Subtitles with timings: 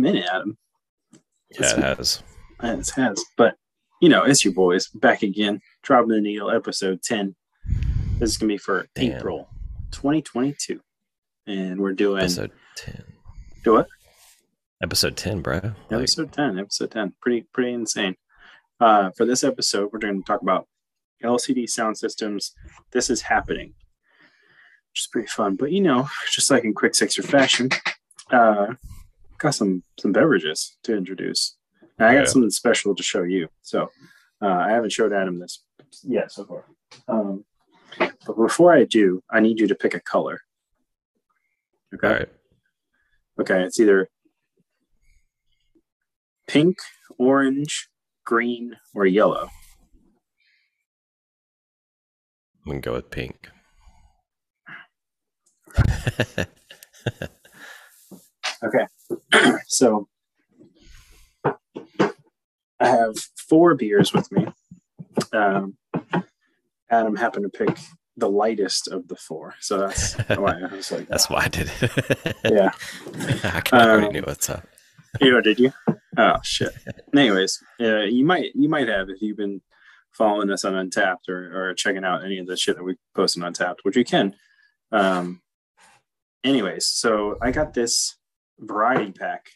[0.00, 0.56] minute, Adam.
[1.50, 2.22] Yeah, it has.
[2.62, 3.24] It has.
[3.36, 3.56] But,
[4.00, 5.60] you know, it's your boys back again.
[5.82, 7.34] Dropping the needle, episode 10.
[8.18, 9.16] This is going to be for Damn.
[9.16, 9.48] April
[9.92, 10.80] 2022.
[11.46, 12.20] And we're doing.
[12.20, 13.04] Episode 10.
[13.64, 13.88] Do what?
[14.82, 15.54] Episode 10, bro.
[15.54, 16.58] Like, Episode 10.
[16.58, 17.14] Episode 10.
[17.20, 18.16] Pretty, pretty insane.
[18.78, 20.66] Uh, for this episode, we're going to talk about
[21.22, 22.54] LCD sound systems.
[22.92, 23.74] This is happening,
[24.90, 25.56] which is pretty fun.
[25.56, 27.68] But, you know, just like in quick sixer fashion,
[28.30, 28.74] uh,
[29.40, 31.56] got some some beverages to introduce.
[31.98, 32.26] And I got Yeah.
[32.26, 33.48] something special to show you.
[33.62, 33.90] So
[34.42, 35.64] uh, I haven't showed Adam this
[36.02, 36.64] yet so far.
[37.08, 37.44] Um,
[37.98, 40.40] but before I do, I need you to pick a color.
[41.94, 42.08] Okay.
[42.08, 42.28] right.
[43.40, 43.62] Okay.
[43.62, 44.08] It's either
[46.46, 46.76] pink,
[47.18, 47.88] orange,
[48.24, 49.50] green, or yellow.
[52.66, 53.48] I'm going to go with pink.
[58.62, 58.84] Okay.
[59.66, 60.08] so
[61.44, 63.16] I have
[63.48, 64.46] four beers with me.
[65.32, 65.76] Um,
[66.90, 67.78] Adam happened to pick
[68.16, 69.54] the lightest of the four.
[69.60, 72.36] So that's why I was like, That's why I did it.
[72.44, 72.70] yeah.
[73.54, 74.66] I kind of already Um, knew what's up.
[75.20, 75.72] You know, did you?
[76.16, 76.72] Oh shit.
[77.14, 79.60] Anyways, uh, you might you might have if you've been
[80.12, 83.38] following us on Untappd or, or checking out any of the shit that we post
[83.40, 84.34] on Untappd, which you can.
[84.92, 85.40] Um,
[86.44, 88.16] anyways, so I got this
[88.60, 89.50] variety pack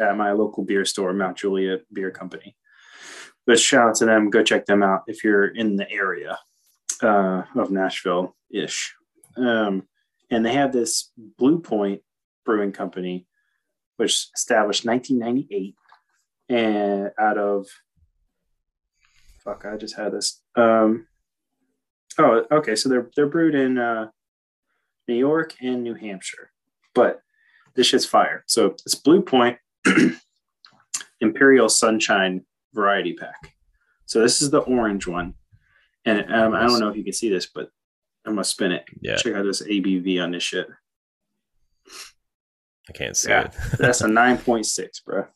[0.00, 2.56] at my local beer store, Mount Juliet Beer Company.
[3.46, 4.30] But shout out to them.
[4.30, 6.38] Go check them out if you're in the area
[7.02, 8.94] uh, of Nashville ish.
[9.36, 9.86] Um,
[10.30, 12.02] and they have this Blue Point
[12.44, 13.26] Brewing Company
[13.96, 15.74] which established 1998
[16.48, 17.66] and out of
[19.42, 21.06] fuck i just had this um
[22.18, 24.08] oh okay so they're they're brewed in uh
[25.08, 26.50] new york and new hampshire
[26.94, 27.20] but
[27.76, 29.58] this shit's fire so it's blue point
[31.20, 32.44] imperial sunshine
[32.74, 33.54] variety pack
[34.06, 35.34] so this is the orange one
[36.04, 37.70] and um, i don't know if you can see this but
[38.24, 40.66] i'm gonna spin it Yeah, check out this abv on this shit
[42.88, 43.46] I can't see Yeah.
[43.46, 43.54] it.
[43.78, 45.26] that's a 9.6 bro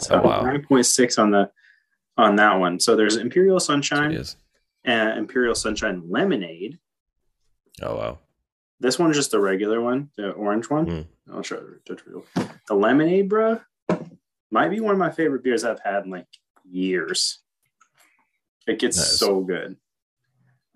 [0.00, 0.42] So oh, wow.
[0.42, 1.50] nine point six on the
[2.18, 2.80] on that one.
[2.80, 4.20] So there's Imperial Sunshine
[4.84, 6.78] and Imperial Sunshine Lemonade.
[7.80, 8.18] Oh, wow.
[8.80, 10.86] This one's just the regular one, the orange one.
[10.86, 11.06] Mm.
[11.32, 12.24] I'll show you.
[12.68, 13.60] The lemonade, bro,
[14.50, 16.26] might be one of my favorite beers I've had in like
[16.64, 17.40] years.
[18.66, 19.18] It gets Nice.
[19.18, 19.76] so good.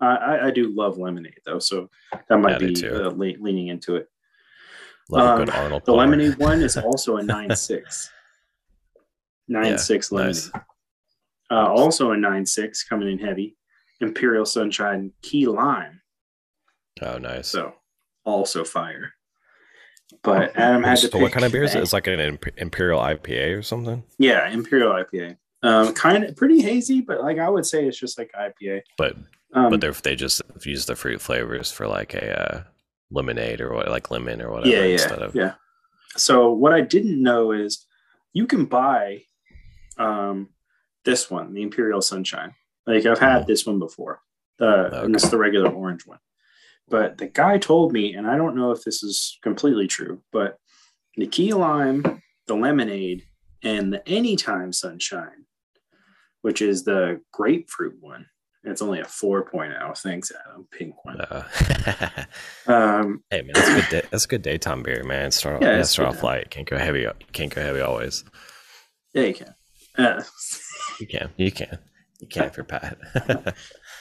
[0.01, 1.89] I, I, I do love lemonade though, so
[2.27, 4.09] that might Yeah, be uh, le- leaning into it.
[5.09, 5.81] Love a good Um, Arnold.
[5.85, 6.01] The Palmer.
[6.03, 8.09] lemonade one is also a nine six.
[9.47, 10.35] Nine Yeah, six lemonade.
[10.35, 10.51] nice.
[11.51, 13.55] Uh, also a nine six coming in heavy.
[14.01, 16.01] Imperial Sunshine Key Lime.
[17.01, 17.47] Oh, nice.
[17.47, 17.73] So
[18.25, 19.13] also fire.
[20.21, 21.21] But Adam had to So pick.
[21.21, 21.81] what kind of beer is it?
[21.81, 24.03] It's like an Imperial IPA or something?
[24.19, 25.37] Yeah, Imperial IPA.
[25.63, 28.81] Um, kind of pretty hazy, but like I would say it's just like IPA.
[28.97, 29.15] But
[29.53, 32.63] Um, but they just use the fruit flavors for like a uh,
[33.11, 35.53] lemonade or what, like lemon or whatever yeah, yeah, of yeah.
[36.15, 37.85] So what I didn't know is
[38.33, 39.23] you can buy
[39.97, 40.49] um,
[41.05, 42.53] this one, the Imperial Sunshine.
[42.85, 43.47] Like I've had Mhm.
[43.47, 44.21] this one before,
[44.59, 46.19] uh, and it's the regular orange one.
[46.89, 50.57] But the guy told me, and I don't know if this is completely true, but
[51.15, 53.23] the key lime, the lemonade,
[53.63, 55.45] and the anytime sunshine,
[56.41, 58.25] which is the grapefruit one.
[58.65, 59.97] It's only a 4.0.
[59.97, 60.67] Thanks, Adam.
[60.71, 61.19] Pink one.
[61.19, 61.43] Uh,
[62.67, 63.89] Um, hey man, that's a good.
[63.89, 65.31] Day, that's a good daytime beer, man.
[65.31, 66.49] Start off, Yeah, yeah, start off light.
[66.49, 67.05] Can't go heavy.
[67.33, 68.23] Can't go heavy always.
[69.13, 69.53] yeah, you can.
[69.97, 70.23] Uh,
[71.01, 71.29] You can.
[71.35, 71.77] You can.
[72.21, 72.97] You can if you're Pat.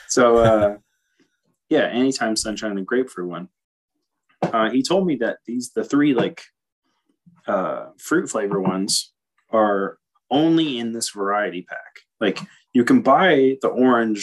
[0.08, 0.76] So uh
[1.74, 3.48] yeah, anytime sunshine and grapefruit one.
[4.56, 6.38] Uh he told me that these the three like
[7.46, 9.12] uh fruit flavor ones
[9.50, 9.98] are
[10.30, 11.92] only in this variety pack.
[12.24, 12.38] Like
[12.76, 14.22] you can buy the orange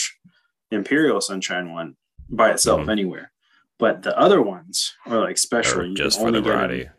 [0.71, 1.89] imperial sunshine one
[2.29, 2.91] by itself Mhm.
[2.91, 3.27] anywhere.
[3.83, 5.85] But the other ones are like special.
[5.85, 6.89] You just for the only get 'em- variety.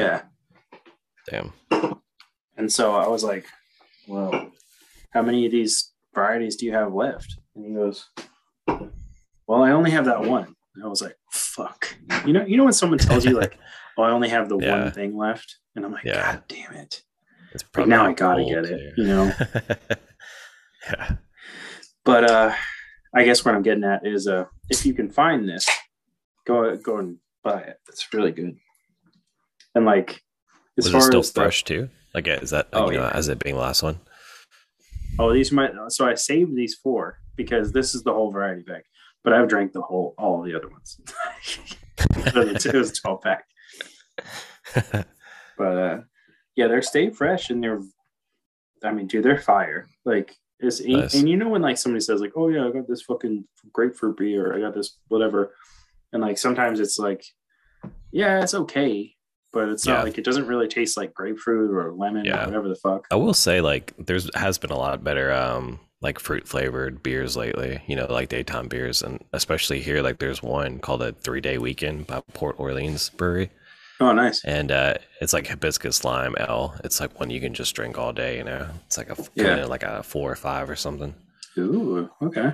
[0.00, 0.22] Yeah.
[1.28, 1.52] Damn.
[2.56, 3.44] And so I was like,
[4.06, 4.32] well,
[5.14, 7.30] how many of these varieties do you have left?
[7.54, 7.98] And he goes,
[9.50, 10.54] well, I only have that one.
[10.74, 11.96] And I was like, fuck.
[12.24, 13.58] You know, you know when someone tells you like,
[13.98, 14.82] oh, I only have the Yeah.
[14.84, 16.34] one thing left, and I'm like, Yeah.
[16.34, 17.02] god damn it.
[17.52, 19.02] It's But now I gotta get it, too.
[19.02, 19.32] you know.
[20.86, 21.16] yeah.
[22.04, 22.52] But uh,
[23.14, 25.68] I guess what I'm getting at is, uh, if you can find this,
[26.46, 27.78] go go and buy it.
[27.88, 28.56] It's really good.
[29.74, 30.22] And like,
[30.78, 31.88] as Was far it still as the- fresh too?
[32.14, 33.12] Like, is that Oh, you know, yeah.
[33.14, 34.00] as it being the last one?
[35.18, 35.72] Oh, these might.
[35.88, 38.84] So I saved these four because this is the whole variety pack.
[39.22, 40.98] But I've drank the whole, all the other ones.
[42.16, 43.44] it was a twelve pack.
[45.58, 46.00] But uh,
[46.56, 47.80] Yeah, they're stay fresh and they're.
[48.82, 49.86] I mean, dude, they're fire.
[50.06, 51.14] Like it's Nice.
[51.14, 54.16] and you know when like somebody says like, oh yeah, I got this fucking grapefruit
[54.16, 55.54] beer, I got this whatever,
[56.14, 57.22] and like sometimes it's like,
[58.10, 59.14] yeah, it's okay,
[59.52, 59.94] but it's Yeah.
[59.96, 62.42] not like it doesn't really taste like grapefruit or lemon Yeah.
[62.42, 63.06] or whatever the fuck.
[63.10, 67.36] I will say, like, there's has been a lot better, um, like fruit flavored beers
[67.36, 67.82] lately.
[67.86, 71.58] You know, like daytime beers, and especially here, like, there's one called a Three Day
[71.58, 73.50] Weekend by Port Orleans Brewery,
[74.00, 74.42] Oh, nice.
[74.44, 76.74] and uh, it's like hibiscus lime ale.
[76.84, 78.38] It's like one you can just drink all day.
[78.38, 79.64] You know, it's like a Yeah.
[79.66, 81.14] like a four or five or something.
[81.58, 82.52] Ooh, okay.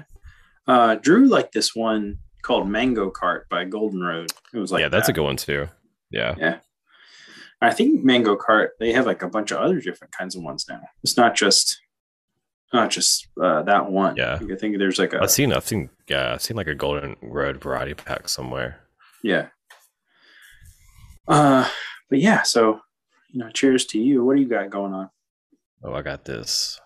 [0.67, 4.33] Uh, Drew liked this one called Mango Cart by Golden Road.
[4.53, 5.13] It was like yeah, that's that.
[5.13, 5.69] a good one too.
[6.11, 6.35] Yeah.
[6.39, 6.59] Yeah,
[7.61, 10.65] I think Mango Cart they have like a bunch of other different kinds of ones
[10.69, 10.81] now.
[11.05, 11.81] It's not just
[12.73, 14.17] not just uh, that one.
[14.17, 14.39] Yeah.
[14.41, 17.17] I think there's like a I've seen, I've seen, yeah, I've seen like a Golden
[17.23, 18.81] Road variety pack somewhere.
[19.23, 19.49] yeah.
[21.29, 21.69] Uh,
[22.09, 22.43] but yeah.
[22.43, 22.81] So
[23.31, 24.25] you know, cheers to you.
[24.25, 25.11] What do you got going on?
[25.83, 26.81] Oh, I got this.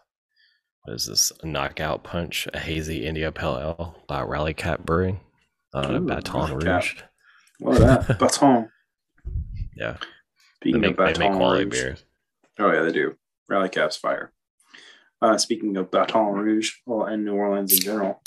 [0.84, 1.30] What is this?
[1.44, 5.20] Knockout Punch, a hazy India Pale Ale by Rally Cap Brewing.
[5.74, 7.04] Uh, Ooh, Baton Rally Cat.
[7.58, 8.70] What up, Baton?
[9.76, 9.96] Yeah,
[10.62, 11.72] they Speaking make, of they Baton make quality Rouge.
[11.74, 12.04] beers.
[12.58, 13.16] Oh yeah, they do.
[13.48, 14.32] Rally Cap's fire.
[15.22, 18.22] Uh, speaking of Baton Rouge, well, and New Orleans in general,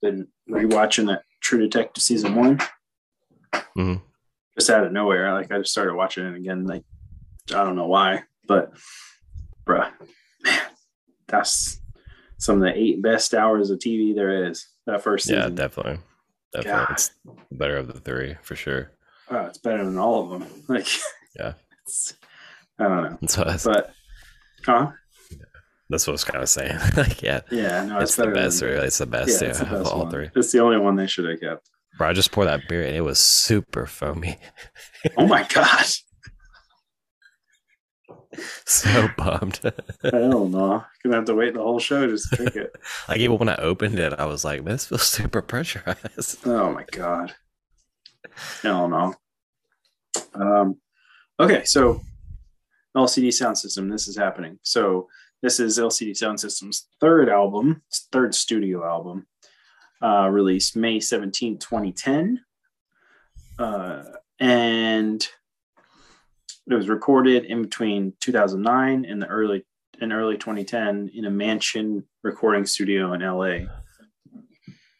[0.00, 2.58] been rewatching that True Detective season one.
[3.76, 4.02] Mhm.
[4.58, 6.64] Just out of nowhere, like I just started watching it again.
[6.64, 6.84] Like
[7.50, 8.72] I don't know why, but
[9.66, 9.90] bruh,
[10.44, 10.60] man,
[11.28, 11.80] that's
[12.38, 14.66] some of the eight best hours of TV there is.
[14.86, 15.40] That first season.
[15.42, 16.00] Yeah, definitely.
[16.52, 16.72] Definitely.
[16.86, 16.90] God.
[16.92, 17.10] It's
[17.52, 18.90] better of the three for sure.
[19.30, 20.48] oh, it's better than all of them.
[20.68, 20.86] Like,
[21.38, 21.52] Yeah.
[22.78, 23.94] I don't know, That's what I was, but
[24.66, 24.90] huh?
[25.90, 26.78] that's what I was kind of saying.
[26.96, 28.60] like, yeah, Yeah, no, it's, it's, the best.
[28.60, 28.86] than- Really.
[28.86, 29.28] It's the best.
[29.28, 30.10] Yeah, Yeah, it's the best all one.
[30.10, 30.30] three.
[30.34, 31.68] It's the only one they should have kept.
[31.98, 34.38] Bro, I just poured that beer and it was super foamy.
[35.18, 35.84] Oh my god!
[38.64, 39.60] so bummed.
[40.02, 40.84] Hell no!
[41.02, 42.72] Gonna have to wait the whole show just to drink it.
[43.08, 46.84] like even when I opened it, I was like, "This feels super pressurized." Oh my
[46.92, 47.34] god!
[48.62, 49.14] Hell no!
[50.34, 50.76] Um,
[51.40, 52.00] okay, so
[52.96, 53.88] LCD Sound System.
[53.88, 54.58] This is happening.
[54.62, 55.08] So
[55.42, 59.26] this is LCD Sound System's third album, third studio album,
[60.02, 62.40] uh, released May 17, 2010.
[63.58, 64.04] Uh,
[64.38, 65.26] and
[66.70, 69.64] it was recorded in between 2009 and the early
[70.00, 73.66] in early 2010 in a mansion recording studio in LA.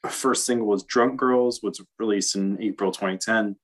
[0.09, 3.57] First single was Drunk Girls, was released in April 2010,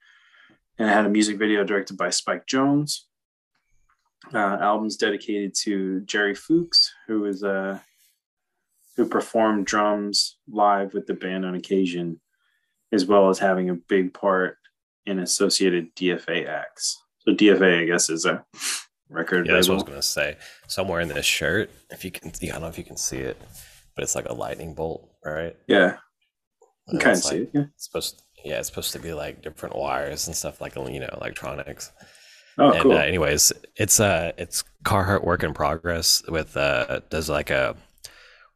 [0.79, 3.03] and it had a music video directed by Spike Jonze.
[4.35, 7.83] Uh, albums dedicated to Jerry Fuchs, who is a
[8.97, 12.21] who performed drums live with the band on occasion,
[12.93, 14.57] as well as having a big part
[15.07, 17.01] in associated DFA acts.
[17.21, 18.45] So DFA, I guess, is a
[19.09, 20.37] record Yeah, that's what I was gonna say.
[20.67, 23.41] Somewhere in this shirt, if you can, I don't know if you can see it,
[23.95, 25.57] but it's like a lightning bolt, right?
[25.69, 25.97] Yeah,
[26.89, 27.51] you kind of it's see like- it.
[27.55, 27.65] Yeah.
[27.75, 31.09] It's supposed, yeah, it's supposed to be like different wires and stuff, like you know,
[31.13, 31.93] electronics.
[32.59, 32.93] Oh, and cool.
[32.93, 37.77] uh, anyways, it's uh, it's Carhartt work in progress with uh, does like a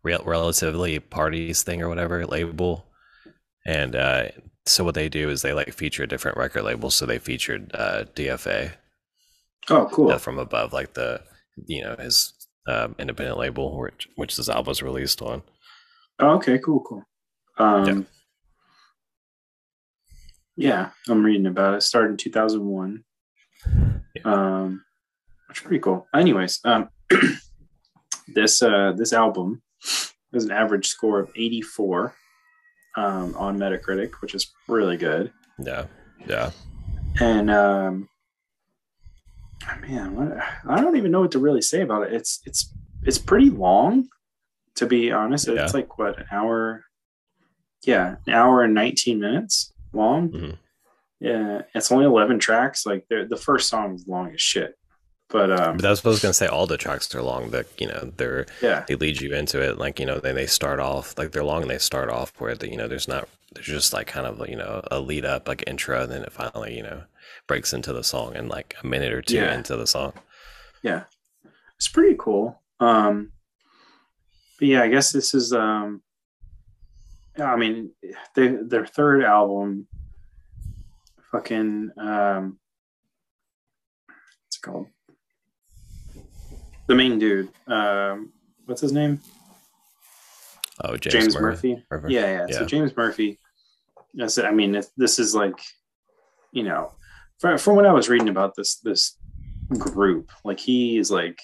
[0.02, 2.86] real relatively parties thing or whatever label,
[3.64, 4.28] and uh,
[4.66, 6.96] so what they do is they like feature different record labels.
[6.96, 8.72] So they featured uh, DFA
[9.70, 10.10] oh, cool.
[10.10, 11.22] uh, from above, like the
[11.66, 12.34] you know his
[12.66, 15.42] um, independent label, which which this album was released on.
[16.18, 17.04] Oh, okay, cool, cool.
[17.58, 18.06] Um,
[20.56, 20.90] yeah.
[21.08, 21.82] I'm reading about it.
[21.82, 23.04] Started in 2001.
[24.14, 24.22] Yeah.
[24.24, 24.84] Um,
[25.48, 26.06] which is pretty cool.
[26.14, 26.88] Anyways, um,
[28.28, 29.62] this uh, this album
[30.32, 32.14] has an average score of 84
[32.96, 35.32] um, on Metacritic, which is really good.
[35.58, 35.84] Yeah,
[36.26, 36.50] yeah,
[37.20, 38.08] And um,
[39.80, 40.38] man, what,
[40.68, 42.12] I don't even know what to really say about it.
[42.12, 42.72] It's it's
[43.04, 44.08] it's pretty long,
[44.76, 45.48] to be honest.
[45.48, 45.64] Yeah.
[45.64, 46.84] It's like what an hour?
[47.84, 50.30] Yeah, an hour and nineteen minutes long.
[50.30, 50.56] Mhm.
[51.22, 52.84] Yeah, it's only eleven tracks.
[52.84, 54.76] Like they're- the first song is long as shit,
[55.28, 56.46] but um, but that's what I was gonna say.
[56.48, 57.50] All the tracks are long.
[57.50, 60.46] That you know they're yeah, they lead you into it like you know then they
[60.46, 63.28] start off like they're long and they start off where the, you know there's not
[63.54, 66.32] there's just like kind of you know a lead up like intro and then it
[66.32, 67.02] finally you know
[67.46, 69.54] breaks into the song in like a minute or two Yeah.
[69.54, 70.12] into the song
[70.82, 71.04] yeah,
[71.76, 72.60] it's pretty cool.
[72.80, 73.30] Um,
[74.58, 76.02] but yeah, I guess this is um,
[77.38, 77.90] I mean,
[78.34, 79.86] they, their third album,
[81.32, 82.58] fucking um,
[84.06, 84.86] what's it called?
[86.88, 88.32] The main dude, um,
[88.66, 89.20] what's his name?
[90.84, 91.84] oh james, James, murphy, Murphy.
[91.90, 92.14] Murphy?
[92.14, 93.38] Yeah, yeah, So James Murphy.
[94.20, 95.58] I said, I mean, this is like,
[96.52, 96.92] you know,
[97.38, 99.16] from, from what I was reading about this this
[99.78, 100.30] group.
[100.44, 101.38] Like he is like,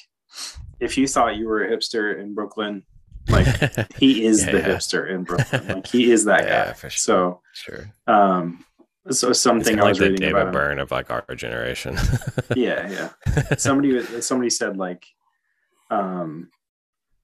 [0.80, 2.84] if you thought you were a hipster in Brooklyn,
[3.28, 3.46] like
[3.98, 4.66] he is Yeah, the yeah.
[4.68, 5.68] hipster in Brooklyn.
[5.76, 6.72] Like he is that Yeah, guy.
[6.74, 6.98] for sure.
[6.98, 7.90] So, sure.
[8.06, 8.64] um,
[9.10, 10.52] so It's something kinda I like was the reading David about.
[10.52, 11.96] Byrne of like our generation.
[12.56, 13.42] Yeah, yeah.
[13.58, 15.04] somebody somebody said like
[15.90, 16.50] um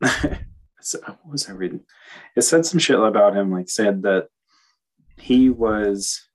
[0.81, 1.81] so, what was i reading
[2.37, 4.29] it said some shit about him like said that
[5.17, 6.29] he was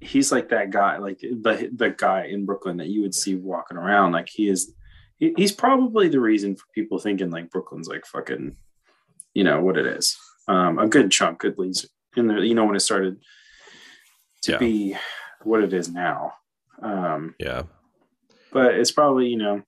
[0.00, 3.76] he's like that guy like the the guy in brooklyn that you would see walking
[3.76, 4.72] around like he is
[5.18, 8.56] he, he's probably the reason for people thinking like brooklyn's like fucking
[9.34, 11.86] you know what it is um a good chunk at least
[12.16, 13.18] in the you know when it started
[14.42, 14.58] to Yeah.
[14.58, 14.96] be
[15.42, 16.32] what it is now
[16.82, 17.62] um yeah.
[18.52, 19.62] but it's probably you know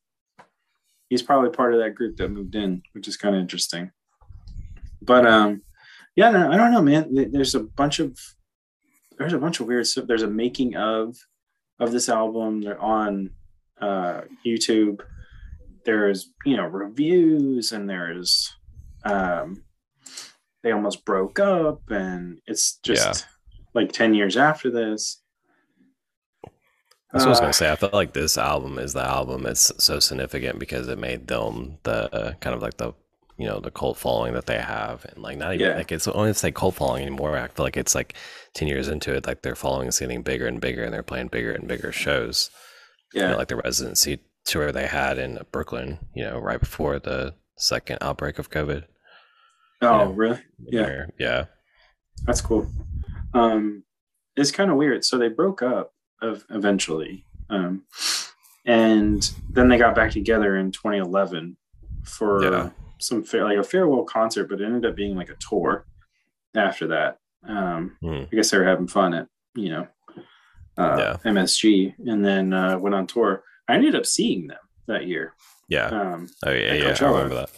[1.09, 3.91] he's probably part of that group that moved in which is kind of interesting.
[5.03, 5.63] But um
[6.17, 7.31] yeah no, i don't know man.
[7.33, 8.19] There's a bunch of
[9.19, 10.07] there's a bunch of weird stuff.
[10.07, 11.17] There's a making of
[11.79, 12.61] of this album.
[12.63, 13.31] They're on
[13.81, 15.01] uh youtube.
[15.85, 18.53] There's you know reviews and there's
[19.05, 19.65] um
[20.63, 23.27] they almost broke up and it's just
[23.75, 25.23] like 10 years after this
[27.13, 27.71] That's what I was Uh, gonna say.
[27.73, 29.47] I felt like this album is the album.
[29.47, 32.93] It's so significant because it made them the uh, kind of like the
[33.37, 35.77] you know the cult following that they have, and like not even Yeah.
[35.77, 37.37] like it's only say cult following anymore.
[37.37, 38.15] I feel like it's like
[38.55, 41.29] ten years into it, like their following is getting bigger and bigger, and they're playing
[41.29, 42.51] bigger and bigger shows.
[43.17, 45.99] You yeah know, like the residency tour they had in Brooklyn.
[46.15, 48.85] You know, right before the second outbreak of COVID.
[49.83, 51.07] Oh really Yeah.
[51.19, 51.45] Yeah,
[52.27, 52.67] That's cool.
[53.35, 53.85] Um,
[54.37, 55.05] it's kind of weird.
[55.05, 57.85] So they broke up of eventually, um,
[58.67, 61.57] and then they got back together in 2011
[62.05, 62.71] for Yeah.
[62.99, 65.87] some fair, like a farewell concert, but it ended up being like a tour
[66.55, 67.19] after that.
[67.47, 68.25] Um, Hmm.
[68.31, 69.89] I guess they were having fun at you know
[70.79, 71.17] uh, Yeah.
[71.33, 73.43] MSG, and then uh, went on tour.
[73.69, 75.35] I ended up seeing them that year.
[75.69, 75.87] yeah.
[75.87, 76.97] Um, Oh yeah, yeah.
[77.01, 77.51] I remember that.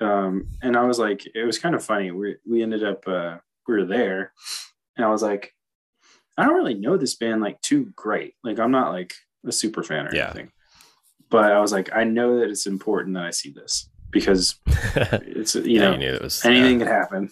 [0.00, 2.10] Um, and I was like, it was kind of funny.
[2.10, 4.32] We we ended up uh, we were there,
[4.96, 5.54] and I was like,
[6.38, 8.34] I don't really know this band like too great.
[8.42, 9.12] Like I'm not like
[9.46, 10.26] a super fan or Yeah.
[10.26, 10.52] anything,
[11.30, 15.54] but I was like, I know that it's important that I see this because it's
[15.54, 17.30] you yeah, know you it was anything could happen.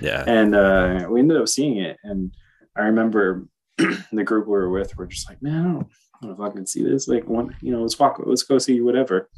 [0.00, 2.32] Yeah, And uh, we ended up seeing it, and
[2.76, 3.46] I remember
[3.78, 6.50] the group we were with were just like, man, I don't, I don't know if
[6.52, 7.08] I can see this.
[7.08, 9.28] Like, one, you know, let's walk, let's go see whatever.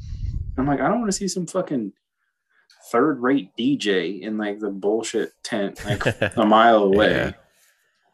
[0.57, 1.93] I'm like, I don't want to see some fucking
[2.91, 6.05] third-rate DJ in like the bullshit tent, like
[6.37, 7.31] a mile away, Yeah.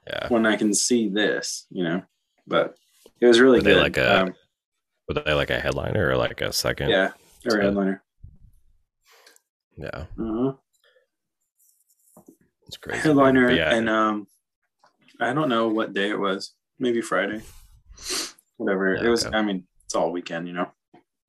[0.07, 0.27] yeah.
[0.29, 2.03] when I can see this, you know.
[2.45, 2.75] But
[3.19, 3.81] it was really Were good.
[3.81, 4.33] like a- um,
[5.07, 6.89] Were they like a headliner or like a second?
[6.89, 7.11] yeah,
[7.45, 7.63] were good.
[7.63, 8.03] headliner.
[9.77, 10.53] yeah, Uh-huh.
[12.67, 12.99] it's crazy.
[13.01, 14.27] headliner yeah, and um
[15.21, 17.41] i don't know what day it was maybe friday
[18.57, 19.37] whatever Yeah, it was okay.
[19.37, 20.69] i mean it's all weekend you know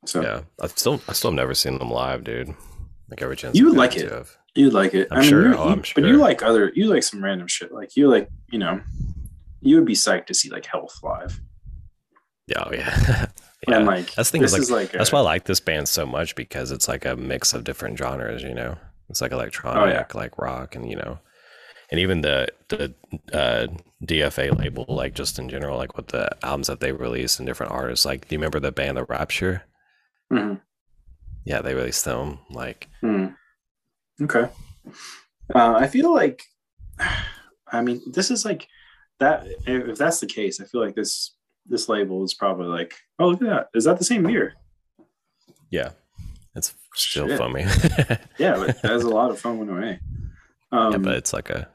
[0.07, 0.43] so yeah.
[0.63, 2.55] I still, I still have never seen them live, dude.
[3.11, 4.11] Like every chance you would like it.
[4.11, 4.37] have.
[4.55, 5.49] you'd like it I'm i mean sure.
[5.49, 8.29] you- Oh, I'm but you like other you like some random shit like you like
[8.51, 8.81] you know
[9.61, 11.41] you would be psyched to see like health live
[12.47, 13.27] Yeah, oh, yeah.
[13.69, 13.77] yeah.
[13.77, 15.89] and like that's the thing is, is like That's a- why I like this band
[15.89, 18.77] so much because it's like a mix of different genres, you know.
[19.11, 20.05] It's like electronic, Oh, yeah.
[20.15, 21.19] like rock, and you know,
[21.91, 22.95] and even the the
[23.33, 23.67] uh,
[24.05, 27.73] DFA label, like just in general, like what the albums that they release and different
[27.73, 28.05] artists.
[28.05, 29.63] Like, do you remember the band The Rapture?
[30.33, 30.61] Mhm.
[31.45, 32.39] Yeah, they released them.
[32.51, 33.27] Like, Hmm.
[34.23, 34.49] Okay.
[35.55, 36.43] Uh, I feel like,
[37.73, 38.67] I mean, this is like
[39.21, 39.47] that.
[39.67, 41.35] If that's the case, I feel like this
[41.67, 43.69] this label is probably like, oh look at that.
[43.75, 44.55] Is that the same beer?
[45.71, 45.91] yeah,
[46.55, 47.39] it's still Shit.
[47.39, 47.65] foamy.
[48.39, 50.01] Yeah, but that's a lot of fun went away.
[50.73, 51.69] Um, yeah, but it's like a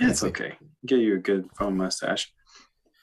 [0.00, 0.54] yeah, it's okay.
[0.86, 2.32] Get you a good foam mustache.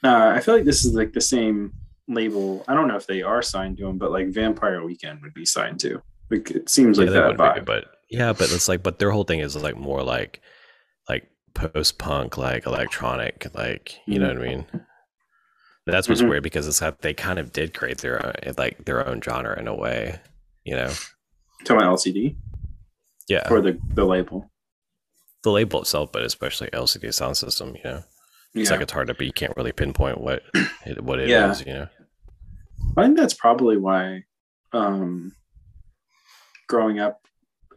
[0.03, 1.74] Uh, I feel like this is like the same
[2.08, 2.63] label.
[2.67, 5.46] I don't know if they are signed to them, but like Vampire Weekend would be
[5.46, 6.01] signed to.
[6.29, 9.00] Like it seems like yeah, they that would be, but yeah, but it's like, but
[9.00, 10.41] their whole thing is like more like
[11.10, 14.65] like post punk, like electronic, like you know what I mean.
[15.88, 16.29] That's what's Mhm.
[16.29, 19.58] weird because it's that they kind of did create their own, like their own genre
[19.60, 20.20] in a way,
[20.63, 20.91] you know.
[21.65, 22.36] to my LCD
[23.27, 24.51] Yeah, or the the label.
[25.43, 28.03] the label itself, but especially LCD sound system, you know.
[28.53, 28.62] Yeah.
[28.62, 29.25] It's like it's hard to be.
[29.27, 30.43] You can't really pinpoint what
[30.86, 31.65] it, what it is, Yeah.
[31.65, 31.88] you know.
[32.98, 34.24] I think that's probably why
[34.74, 35.31] um,
[36.67, 37.25] growing up,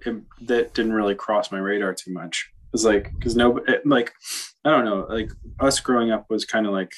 [0.05, 0.17] it,
[0.47, 2.51] that didn't really cross my radar too much.
[2.73, 4.13] It's like because no, it, like
[4.65, 6.93] I don't know, like us growing up was kind of like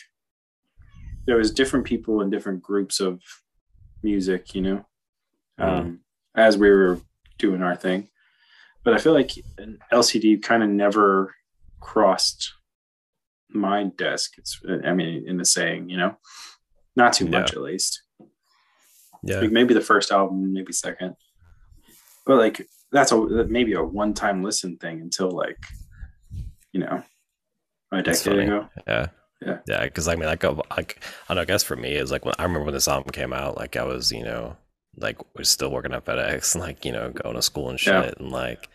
[1.26, 3.20] there was different people in different groups of
[4.02, 4.86] music, you know,
[5.58, 6.00] um,
[6.34, 7.00] as we were
[7.38, 8.08] doing our thing.
[8.84, 11.34] But I feel like an LCD kind of never
[11.80, 12.52] crossed
[13.50, 14.32] my desk.
[14.38, 16.16] It's, I mean, in the saying, you know,
[16.94, 17.40] not too Yeah.
[17.40, 18.02] much at least.
[19.22, 19.40] Yeah.
[19.40, 21.16] Like maybe the first album, maybe second,
[22.24, 25.58] but like that's a maybe a one time listen thing until like
[26.72, 27.02] you know
[27.92, 28.68] a decade ago.
[28.86, 29.06] Yeah.
[29.42, 29.58] Yeah.
[29.66, 29.84] Yeah.
[29.84, 32.34] Because I mean, like, like, I don't know, I guess for me, it's like when
[32.38, 34.56] I remember when this album came out, like, I was, you know,
[34.96, 37.92] like, was still working at FedEx and, like, you know, going to school and shit.
[37.92, 38.12] Yeah.
[38.18, 38.68] And, like,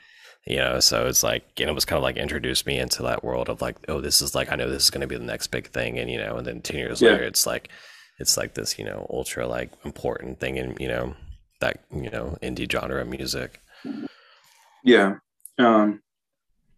[0.48, 3.24] you know, so it's like, and it was kind of like introduced me into that
[3.24, 5.24] world of like, oh, this is like, I know this is going to be the
[5.24, 6.00] next big thing.
[6.00, 7.12] And, you know, and then 10 years Yeah.
[7.12, 7.70] later, it's like,
[8.20, 11.16] it's like this, you know, ultra like important thing in, you know,
[11.60, 13.60] that, you know, indie genre of music.
[14.84, 15.16] Yeah.
[15.60, 16.02] Um,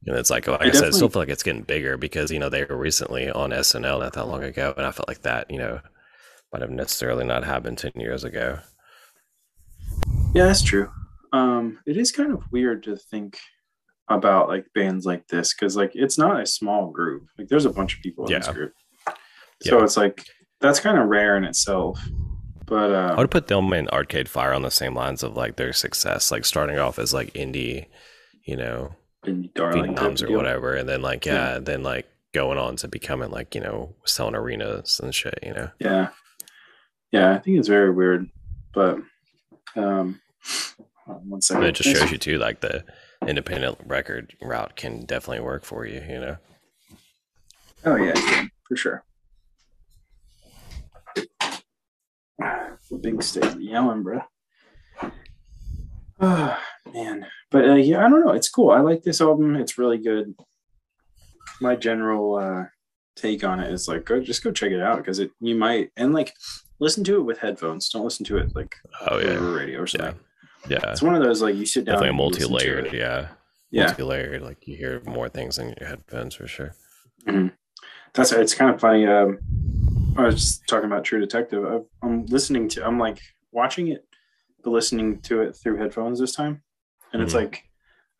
[0.05, 2.31] And it's like, like I, I said, I still feel like it's getting bigger because,
[2.31, 4.73] you know, they were recently on SNL not that long ago.
[4.75, 5.79] And I felt like that, you know,
[6.51, 8.59] might have necessarily not happened 10 years ago.
[10.33, 10.89] yeah, that's true.
[11.33, 13.37] Um, it is kind of weird to think
[14.09, 17.25] about like bands like this because like it's not a small group.
[17.37, 18.73] Like there's a bunch of people in this group.
[19.61, 19.83] So Yeah.
[19.83, 20.23] it's like
[20.61, 21.99] that's kind of rare in itself.
[22.65, 25.57] But I uh, would put them and Arcade Fire on the same lines of like
[25.57, 27.87] their success, like starting off as like indie,
[28.45, 30.37] you know, indie darling type phenoms of or deal.
[30.37, 30.73] whatever.
[30.75, 31.53] And then like, Yeah.
[31.53, 35.53] yeah, then like going on to becoming like, you know, selling arenas and shit, you
[35.53, 35.69] know?
[35.79, 36.09] Yeah.
[37.11, 38.27] Yeah, I think it's very weird.
[38.73, 38.99] But
[39.75, 40.19] um
[41.05, 41.61] one second.
[41.61, 42.83] But it just shows you too, like the
[43.27, 46.37] independent record route can definitely work for you, you know?
[47.85, 49.03] Oh yeah, yeah, for sure.
[53.01, 54.21] Big stick yelling, bro.
[56.19, 56.57] Oh
[56.93, 58.31] man, but uh, yeah, I don't know.
[58.33, 58.69] It's cool.
[58.69, 59.55] I like this album.
[59.55, 60.33] It's really good.
[61.59, 62.65] My general uh,
[63.15, 65.89] take on it is like, go just go check it out because it you might
[65.97, 66.33] and like
[66.79, 67.89] listen to it with headphones.
[67.89, 68.75] Don't listen to it like
[69.09, 69.29] Oh, yeah.
[69.31, 70.13] over radio or something.
[70.15, 70.19] Yeah.
[70.69, 71.95] Yeah, it's one of those like you sit down.
[71.95, 73.27] Definitely and you listen to multi-layered, yeah.
[73.71, 76.75] Yeah, Multi-layered, like you hear more things in your headphones for sure.
[78.13, 79.07] that's it's kind of funny.
[79.07, 79.39] Um,
[80.15, 81.65] I was just talking about True Detective.
[81.65, 82.85] I, I'm listening to.
[82.85, 83.19] I'm like
[83.51, 84.05] watching it,
[84.63, 86.61] but listening to it through headphones this time,
[87.11, 87.37] and it's Mhm.
[87.37, 87.63] like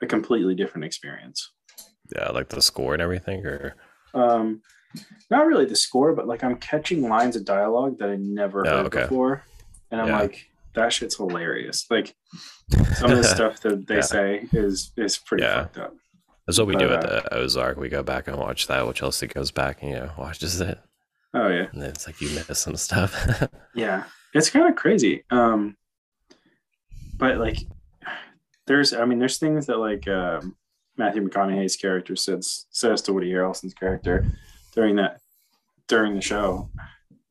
[0.02, 1.52] a completely different experience.
[2.16, 3.76] Yeah, like the score and everything, or
[4.16, 4.62] Um,
[5.30, 8.78] not really the score, but like I'm catching lines of dialogue that I never Oh,
[8.78, 9.02] heard okay.
[9.02, 9.44] before,
[9.92, 10.18] and I'm Yeah.
[10.20, 11.86] like, that shit's hilarious.
[11.90, 12.16] Like
[12.96, 14.02] some of the stuff that they Yeah.
[14.02, 15.64] say is is pretty Yeah.
[15.64, 15.94] fucked up.
[16.48, 17.78] that's what we do But, at the Ozark.
[17.78, 18.86] We go back and watch that.
[18.88, 20.80] Which Chelsea goes back and you know watches it,
[21.34, 21.68] Oh yeah.
[21.72, 23.14] and then it's like you miss some stuff.
[23.76, 25.24] Yeah, it's kind of crazy.
[25.32, 25.78] Um,
[27.18, 27.58] but like,
[28.68, 30.56] there's, I mean, there's things that like um,
[30.98, 34.26] Matthew McConaughey's character says says to Woody Harrelson's character
[34.74, 35.20] during that
[35.88, 36.70] during the show,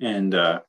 [0.00, 0.60] and uh,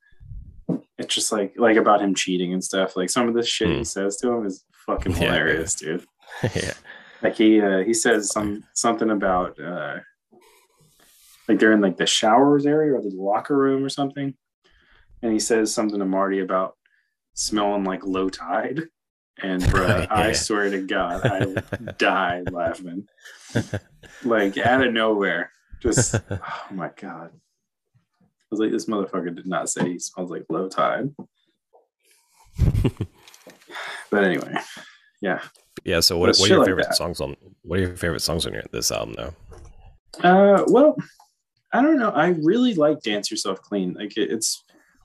[0.98, 2.96] it's just like like about him cheating and stuff.
[2.96, 3.84] Like some of the shit he Hmm.
[3.84, 6.06] says to him is fucking Yeah, hilarious, dude.
[6.56, 6.74] yeah,
[7.22, 10.00] Like he uh, he says some something about uh,
[11.48, 14.34] like they're in like the showers area or the locker room or something,
[15.22, 16.76] and he says something to Marty about
[17.34, 18.82] smelling like low tide.
[19.42, 21.56] And bruh, I swear to God, I
[21.98, 23.08] died laughing.
[24.24, 25.52] Like out of nowhere.
[25.82, 27.32] Just oh my god.
[28.54, 31.10] I was like, this motherfucker did not say he smells like low tide.
[34.12, 34.56] but anyway,
[35.22, 35.42] yeah.
[35.84, 36.00] yeah.
[36.02, 37.36] So what, what are your favorite songs on?
[37.64, 39.34] What are your favorite songs on your, this album though?
[40.24, 40.96] Uh, well,
[41.72, 42.12] I don't know.
[42.12, 44.64] I really like "Dance Yourself Clean." Like it, it's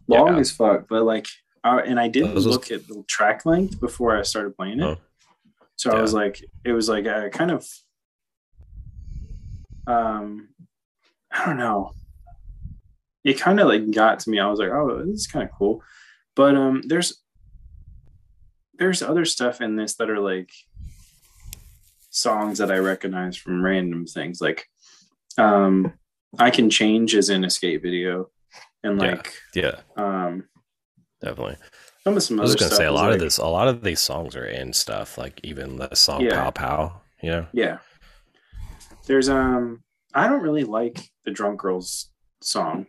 [0.09, 0.41] long Yeah.
[0.41, 1.27] as fuck, but like,
[1.65, 4.85] uh, and I didn't look at the track length before I started playing it.
[4.85, 4.99] Oh.
[5.77, 7.67] So I was like, it was like a kind of,
[9.87, 10.49] um,
[11.31, 11.93] I don't know.
[13.25, 14.39] It kind of like got to me.
[14.39, 15.83] I was like, oh, this is kind of cool,
[16.37, 17.21] but um, there's
[18.75, 20.51] there's other stuff in this that are like
[22.11, 24.41] songs that I recognize from random things.
[24.41, 24.67] Like,
[25.37, 25.93] um,
[26.39, 28.31] I can change is in escape video,
[28.83, 30.49] and like, Yeah, um,
[31.21, 31.57] definitely.
[32.05, 34.01] some of some I was gonna say a lot of this, a lot of these
[34.01, 35.19] songs are in stuff.
[35.19, 36.45] Like even the song Yeah.
[36.45, 37.47] "Pow Pow," you know.
[37.53, 37.79] Yeah.
[39.07, 39.83] There's um
[40.15, 42.87] I don't really like the drunk girls song.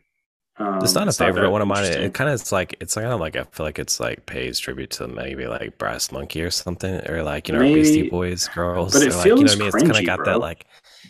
[0.59, 1.83] Um, It's not a that favorite one of mine.
[1.85, 2.11] It, interesting.
[2.11, 4.89] kind of it's like it's kind of like I feel like it's like pays tribute
[4.91, 8.93] to maybe like Brass Monkey or something, or like you know Maybe, Beastie Boys girls.
[8.93, 9.67] but it or like, you know what feels I mean?
[9.67, 10.25] It's kind of got bro.
[10.25, 10.65] that like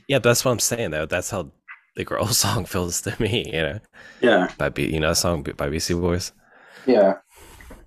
[0.07, 0.17] yeah.
[0.19, 1.05] But that's what I'm saying though.
[1.07, 1.51] That's how
[1.95, 3.45] the girl song feels to me.
[3.47, 3.79] You know,
[4.21, 4.51] Yeah.
[4.57, 6.31] by B, you know, a song by Beastie Boys.
[6.85, 7.15] Yeah.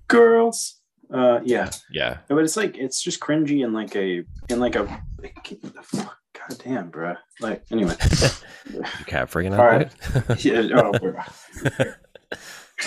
[0.07, 0.81] Girls.
[1.13, 1.69] Uh yeah.
[1.91, 4.83] Yeah, But it's like it's just cringy and like a in like a
[5.21, 6.17] like, what the fuck?
[6.49, 7.15] God damn, bro.
[7.39, 7.95] Like anyway.
[9.07, 9.59] cat freaking out.
[9.59, 10.37] All right.
[10.39, 10.69] dude?
[10.69, 11.15] yeah, oh, bro.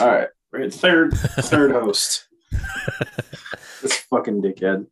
[0.01, 0.29] All right.
[0.53, 2.27] We're at third third host.
[3.83, 4.87] this fucking dickhead.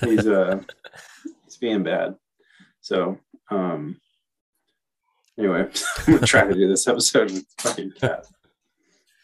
[0.00, 0.60] He's uh
[1.44, 2.16] he's being bad.
[2.80, 3.18] So
[3.50, 4.00] um
[5.38, 5.68] anyway,
[5.98, 8.26] I'm gonna try to do this episode with fucking cat.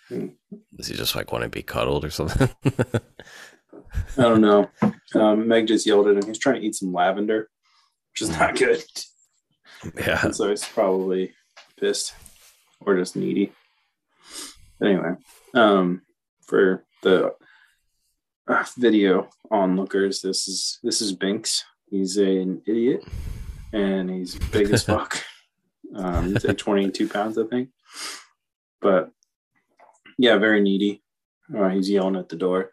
[0.08, 0.28] Hmm.
[0.76, 2.48] Does he just like want to be cuddled or something?
[4.16, 4.70] I don't know.
[5.14, 6.26] Um, Meg just yelled at him.
[6.26, 7.48] He's trying to eat some lavender,
[8.16, 8.82] which is not good.
[9.98, 10.20] yeah.
[10.24, 11.34] And so he's probably
[11.78, 12.14] pissed
[12.80, 13.52] or just needy.
[14.82, 15.16] Anyway,
[15.54, 16.00] um,
[16.46, 17.34] for the
[18.48, 21.62] uh, video onlookers, this is this is Binks.
[21.90, 23.04] He's an idiot,
[23.74, 25.22] and he's big as fuck.
[25.94, 27.68] Um, he's like 22 pounds, I think.
[28.80, 29.10] But
[30.16, 31.02] yeah, very needy.
[31.54, 32.70] Uh, he's yelling at the door.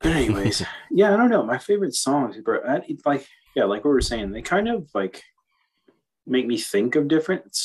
[0.00, 1.42] But anyways, yeah, I don't know.
[1.42, 2.60] My favorite songs, bro.
[2.66, 3.26] I, like
[3.58, 5.24] yeah, like what we were saying, they kind of like
[6.24, 7.58] make me think of different.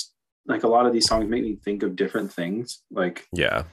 [0.47, 2.81] Like a lot of these songs make me think of different things.
[2.89, 3.65] Like Yeah.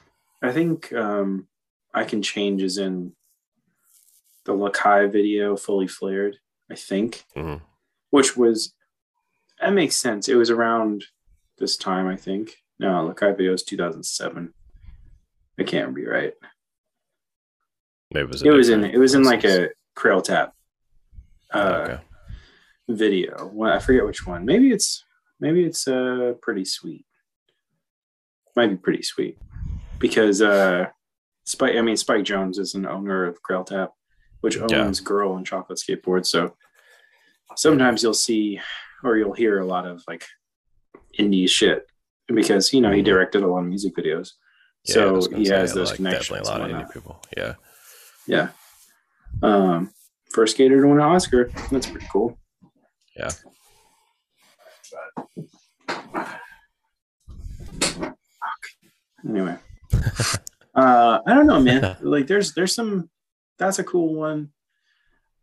[0.43, 1.47] I think um,
[1.95, 3.13] I Can Change is in
[4.45, 6.37] the Lakai video, Fully Flared,
[6.69, 7.61] I think, Mhm.
[8.11, 8.75] which was,
[9.59, 10.29] that makes sense.
[10.29, 11.05] It was around
[11.57, 12.55] this time, I think.
[12.77, 14.53] No, Lakai video is 2007.
[15.57, 16.35] I can't be right.
[18.13, 18.43] Maybe it was.
[18.43, 20.51] It was in, it was in like a Crailtap
[21.53, 22.03] uh, okay.
[22.95, 23.49] Video.
[23.53, 24.45] Well, I forget which one.
[24.45, 25.03] Maybe it's,
[25.39, 27.05] maybe it's uh, Pretty Sweet.
[28.55, 29.37] Might be Pretty Sweet.
[29.99, 30.87] Because uh,
[31.45, 33.89] Spike, I mean, Spike Jonze is an owner of Crailtap,
[34.41, 35.05] which owns Yeah.
[35.05, 36.25] Girl and Chocolate Skateboard.
[36.25, 36.55] So
[37.55, 38.59] sometimes you'll see
[39.03, 40.25] or you'll hear a lot of like
[41.19, 41.85] indie shit
[42.27, 43.05] because, you know, he Mhm.
[43.05, 44.31] directed a lot of music videos.
[44.85, 46.27] Yeah, so he say, has those like, connections.
[46.47, 47.21] Definitely a lot of indie people.
[47.37, 47.55] Yeah.
[48.27, 48.49] Yeah.
[49.43, 49.91] Um,
[50.31, 51.49] first skater to win an Oscar.
[51.71, 52.37] That's pretty cool.
[53.15, 53.29] Yeah.
[59.27, 59.57] Anyway,
[60.75, 61.97] uh, I don't know, man.
[62.01, 63.09] like, there's there's some.
[63.59, 64.49] That's a cool one,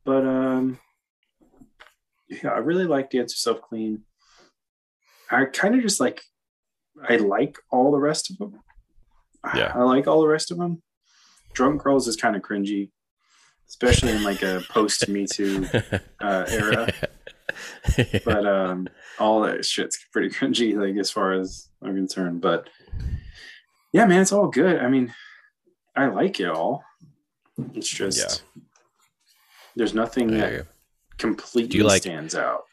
[0.04, 0.78] but um,
[2.28, 4.02] yeah, I really like Dance Yourself Clean.
[5.30, 6.22] I kind of just like.
[7.08, 8.58] I like all the rest of them.
[9.54, 9.72] Yeah.
[9.72, 10.82] I like all the rest of them.
[11.52, 12.90] Drunk Girls is kind of cringy,
[13.68, 15.66] especially in like a post Me Too
[16.20, 16.92] uh, era.
[18.24, 22.68] but um all that shit's pretty cringy like as far as i'm concerned but
[23.92, 25.12] yeah man it's all good i mean
[25.96, 26.84] i like it all
[27.74, 28.18] it's just
[28.56, 28.62] yeah.
[29.76, 30.66] there's nothing Yeah, that
[31.18, 32.64] completely Do you like- stands out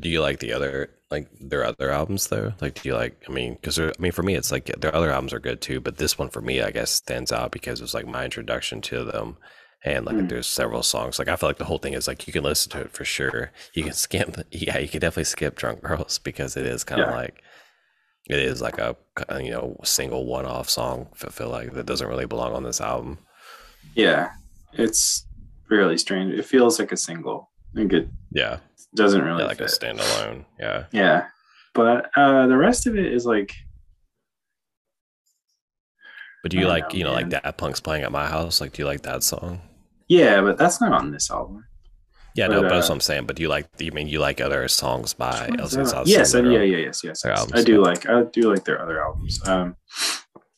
[0.00, 2.52] Do you like the other like their other albums though?
[2.60, 3.22] Like, do you like?
[3.28, 5.80] I mean, because I mean, for me, it's like their other albums are good too,
[5.80, 8.82] but this one for me, I guess, stands out because it was like my introduction
[8.82, 9.38] to them,
[9.84, 10.28] and like Mm.
[10.28, 11.18] there's several songs.
[11.18, 13.04] Like, I feel like the whole thing is like you can listen to it for
[13.04, 13.52] sure.
[13.74, 17.08] You can skip, yeah, you can definitely skip Drunk Girls because it is kind of
[17.08, 17.14] Yeah.
[17.14, 17.42] like
[18.28, 18.96] it is like a
[19.42, 21.08] you know single one-off song.
[21.24, 23.18] I feel like that doesn't really belong on this album.
[23.94, 24.30] yeah
[24.72, 25.26] it's
[25.70, 28.58] really strange it feels like a single like it Yeah,
[28.94, 29.80] doesn't really yeah, like a fit.
[29.80, 30.44] standalone.
[30.58, 31.28] Yeah, yeah
[31.74, 33.52] but uh the rest of it is like
[36.42, 38.60] but do you like know, you know like that Punk's playing at my house?
[38.60, 39.60] Like, do you like that song?
[40.08, 41.64] Yeah but that's not on this album
[42.34, 43.26] Yeah, But, no, but that's uh, what I'm saying.
[43.26, 43.66] But do you like?
[43.78, 46.06] You mean you like other songs by Which one's LC that?
[46.06, 47.50] Yes, I, yeah, yeah, yes, yes, yes.
[47.52, 49.40] I do like I do like their other albums.
[49.48, 49.74] Um,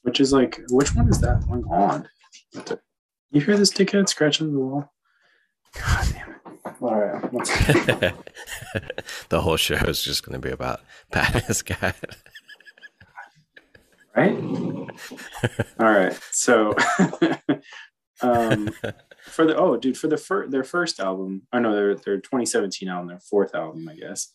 [0.02, 2.08] which is like, which one is that one on?
[3.30, 4.92] You hear this dickhead scratching the wall?
[5.78, 6.36] God damn it!
[6.80, 7.22] All right,
[9.28, 10.80] the whole show is just going to be about
[11.12, 11.94] Pat guy.
[14.16, 14.36] right?
[15.78, 16.74] All right, so
[18.20, 18.70] um,
[19.24, 22.88] for the oh, dude, for the fir- their first album, I know their their 2017
[22.88, 24.32] album, their fourth album, I guess.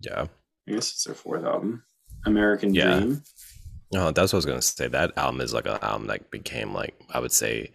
[0.00, 0.26] yeah.
[0.68, 1.82] I guess it's their fourth album,
[2.26, 3.00] American Yeah.
[3.00, 3.22] Dream.
[3.92, 4.88] No, that's what I was to say.
[4.88, 7.72] That album is like an album that became like I would say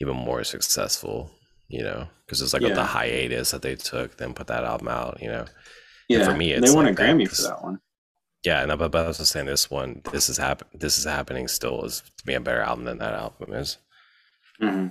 [0.00, 1.30] even more successful.
[1.68, 2.74] You know, because it's like Yeah.
[2.74, 5.18] the hiatus that they took, then put that album out.
[5.22, 5.44] You know,
[6.08, 7.02] Yeah, for me, they won like a.
[7.02, 7.78] Grammy This- for that one.
[8.44, 8.60] yeah.
[8.62, 11.48] And but, but I was just saying this one, this is happen, this is happening
[11.48, 13.78] still is to be a better album than that album is.
[14.60, 14.88] hmm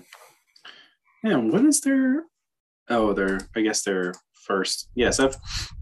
[1.23, 2.23] Yeah, what is their?
[2.89, 4.13] Oh, their I guess their
[4.45, 4.89] first.
[4.95, 5.36] Yes, that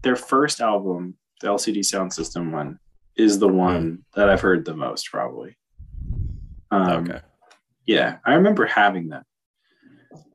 [0.04, 2.78] their first album, the LCD Sound System one,
[3.16, 5.58] is the one that I've heard the most probably.
[6.70, 7.20] Um, okay.
[7.86, 9.24] Yeah, I remember having that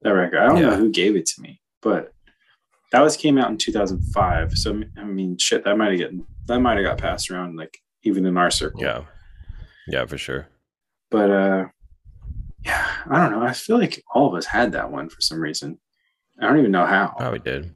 [0.02, 0.38] that record.
[0.38, 2.12] I don't know who gave it to me, but
[2.92, 4.52] that was came out in 2005.
[4.58, 7.78] So I mean, shit, that might have gotten that might have got passed around like
[8.02, 8.82] even in our circle.
[8.82, 9.02] Yeah.
[9.88, 10.48] Yeah, for sure.
[11.10, 11.64] but uh
[12.66, 15.40] yeah i don't know i feel like all of us had that one for some
[15.40, 15.78] reason
[16.40, 17.74] i don't even know how Probably did.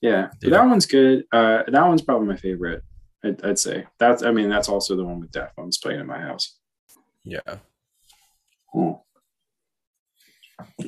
[0.00, 0.50] yeah Yeah.
[0.50, 2.82] that one's good uh that one's probably my favorite
[3.24, 6.06] I'd, I'd say that's i mean that's also the one with Deaf Deftones playing in
[6.06, 6.58] my house
[7.24, 7.40] Yeah.
[8.72, 9.04] Cool.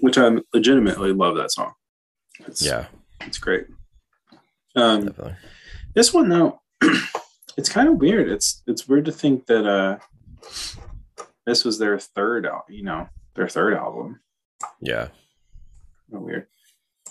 [0.00, 1.72] which i legitimately love that song
[2.46, 2.86] it's, Yeah.
[3.22, 3.66] it's great
[4.76, 5.36] um Definitely.
[5.94, 6.60] This one though,
[7.56, 8.28] it's kind of weird.
[8.30, 9.98] It's it's weird to think that uh
[11.46, 14.20] this was their third, you know, their third album.
[14.80, 15.08] Yeah.
[16.08, 16.46] Weird.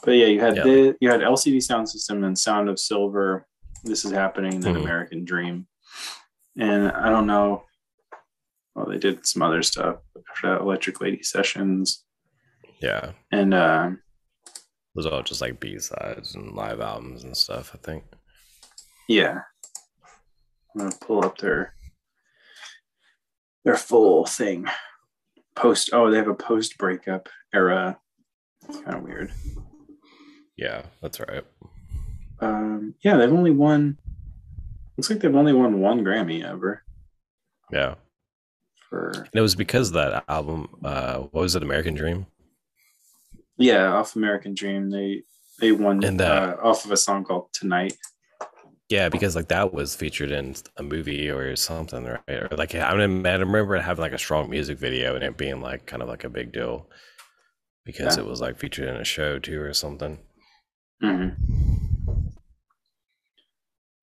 [0.03, 0.63] But yeah, you had Yeah.
[0.63, 3.47] the you had LCD Sound System and Sound of Silver.
[3.83, 4.59] This is happening.
[4.59, 4.81] Then Mhm.
[4.83, 5.67] American Dream,
[6.57, 7.65] and I don't know.
[8.75, 10.01] Well, they did some other stuff.
[10.31, 12.05] After that, Electric Lady Sessions,
[12.81, 13.13] Yeah.
[13.31, 13.91] and uh,
[14.95, 18.03] Those are all just like B sides and live albums and stuff, I think.
[19.07, 19.41] yeah,
[20.75, 21.73] I'm gonna pull up their
[23.65, 24.67] their full thing.
[25.55, 25.89] Post.
[25.93, 27.99] Oh, they have a post breakup era.
[28.67, 29.31] It's kind of weird.
[30.57, 31.43] Yeah, that's right.
[32.41, 33.97] Um, yeah, they've only won.
[34.97, 36.83] Looks like they've only won one Grammy ever
[37.71, 37.95] Yeah.
[38.89, 42.25] for And it was because of that album, uh, what was it, American Dream?
[43.57, 44.89] yeah off American Dream.
[44.89, 45.23] They
[45.59, 47.97] they won And, uh, uh, off of a song called Tonight.
[48.89, 52.21] Yeah, because like that was featured in a movie or something, right?
[52.27, 55.85] Or like I, remember it having like a strong music video and it being like
[55.85, 56.89] kind of like a big deal
[57.85, 58.23] because Yeah.
[58.23, 60.17] it was like featured in a show too or something.
[61.01, 61.29] hmm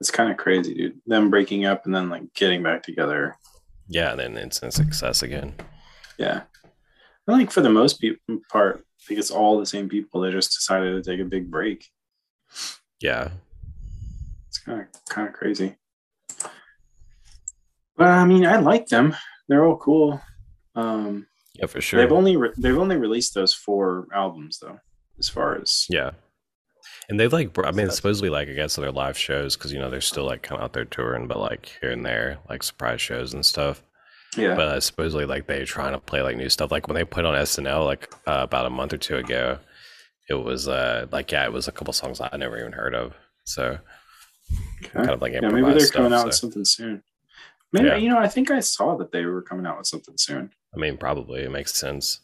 [0.00, 1.00] It's kind of crazy, dude.
[1.06, 3.36] Them breaking up and then like getting back together.
[3.88, 5.54] Yeah, and then instant success again.
[6.18, 6.42] Yeah,
[7.28, 10.20] I think for the most people part, I think it's all the same people.
[10.20, 11.86] They just decided to take a big break.
[13.00, 13.30] Yeah,
[14.66, 15.76] kind of kind of crazy.
[17.96, 19.16] But I mean, I like them.
[19.48, 20.20] They're all cool.
[20.74, 22.00] Um, yeah, for sure.
[22.00, 24.78] They've only re- they've only released those four albums though,
[25.18, 26.10] as far as Yeah.
[27.08, 29.88] And they've like, I mean, supposedly like I guess their live shows because you know
[29.88, 33.00] they're still like kind of out there touring, but like here and there, like surprise
[33.00, 33.82] shows and stuff.
[34.36, 34.54] yeah.
[34.56, 36.72] But uh, supposedly like they're trying to play like new stuff.
[36.72, 39.58] Like when they put on SNL like uh, about a month or two ago,
[40.28, 43.14] it was uh like yeah, it was a couple songs I never even heard of.
[43.44, 43.78] So
[44.82, 44.90] Okay.
[44.92, 47.02] kind of like yeah, maybe they're improvised coming stuff, out with something soon.
[47.72, 47.96] Maybe Yeah.
[47.96, 50.50] you know, I think I saw that they were coming out with something soon.
[50.74, 52.20] I mean, probably it makes sense.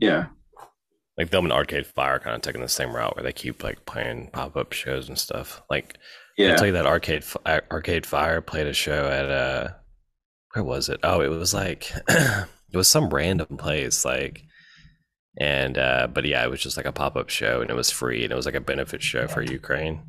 [0.00, 0.26] Yeah,
[1.18, 3.84] Like them and Arcade Fire kind of taking the same route where they keep like
[3.84, 5.62] playing pop up shows and stuff.
[5.68, 5.96] Like
[6.38, 9.68] yeah, I tell you that Arcade Arcade Fire played a show at uh
[10.54, 11.00] where was it?
[11.02, 14.44] Oh, it was like it was some random place like
[15.40, 17.90] and uh but yeah, it was just like a pop up show and it was
[17.90, 20.02] free and it was like a benefit show for Ukraine.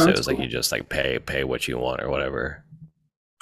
[0.00, 2.64] Oh, So it was like you just like pay pay what you want or whatever.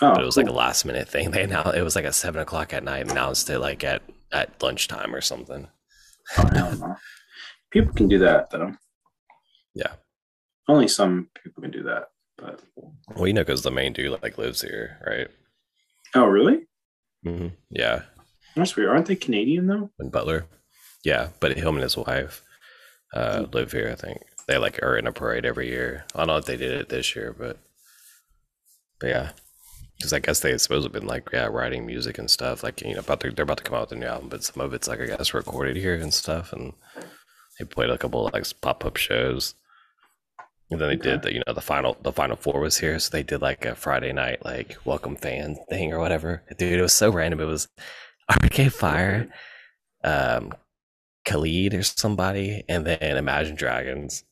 [0.01, 1.31] Oh, but it was like a last minute thing.
[1.33, 4.03] They announced it was like at seven o'clock at night and announced it like at
[4.33, 5.69] at lunchtime or something.
[6.37, 6.97] Oh.
[7.71, 8.73] People can do that though.
[9.75, 9.93] Yeah.
[10.69, 12.09] Only some people can do that.
[12.37, 12.61] But
[13.17, 15.29] Well, you know, because the main dude like lives here, right?
[16.15, 16.67] oh, really?
[17.25, 18.03] hmm Yeah,
[18.55, 18.91] That's weird.
[18.91, 19.91] Aren't they Canadian though?
[19.99, 20.47] Win Butler.
[21.05, 22.43] Yeah, but him and his wife
[23.15, 23.89] uh, live here.
[23.91, 26.05] I think they like are in a parade every year.
[26.15, 27.59] I don't know if they did it this year, but
[28.99, 29.31] but yeah,
[29.99, 32.63] because I guess they supposed to have been like yeah writing music and stuff.
[32.63, 34.43] Like you know, about to, they're about to come out with a new album, but
[34.43, 36.53] some of it's like I guess recorded here and stuff.
[36.53, 36.73] And
[37.59, 39.55] they played a couple of like pop up shows.
[40.71, 43.11] And then they did the you know the final the final four was here, so
[43.11, 46.43] they did like a Friday night like welcome fan thing or whatever.
[46.57, 47.41] Dude, it was so random.
[47.41, 47.69] It was
[48.31, 49.29] Arcade Fire,
[50.05, 50.53] um,
[51.27, 54.25] Khalid or somebody, and then Imagine Dragons.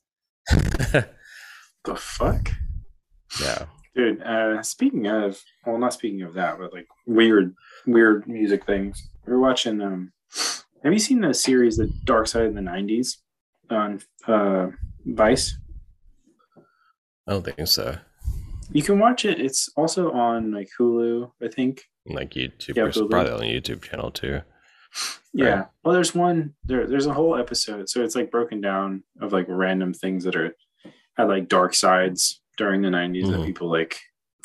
[0.53, 2.51] The fuck,
[3.41, 4.21] yeah, dude.
[4.23, 7.55] Uh, speaking of, well, not speaking of that, but like weird,
[7.87, 9.09] weird music things.
[9.25, 9.81] We were watching.
[9.81, 10.13] Um,
[10.83, 13.19] have you seen the series The Dark Side of the '90s
[13.71, 14.69] on uh,
[15.05, 15.57] Vice?
[17.29, 17.97] I don't think so.
[18.73, 19.41] You can watch it.
[19.41, 21.85] It's also on like Hulu, I think.
[22.05, 24.41] Like YouTube, Yeah, probably on YouTube channel too.
[25.33, 25.67] Yeah.
[25.85, 26.87] Well, there's one there.
[26.87, 30.57] There's a whole episode, so it's like broken down of like random things that are
[31.17, 33.47] had like dark sides during the '90s that Mhm.
[33.47, 33.99] people like,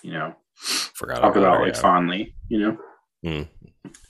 [0.03, 1.81] you know, Forgot talk about it, like yeah.
[1.81, 2.35] fondly.
[2.49, 2.77] You know.
[3.25, 3.47] Mm.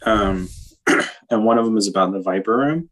[0.05, 0.49] Um,
[1.29, 2.89] and one of them is about the Viper Room,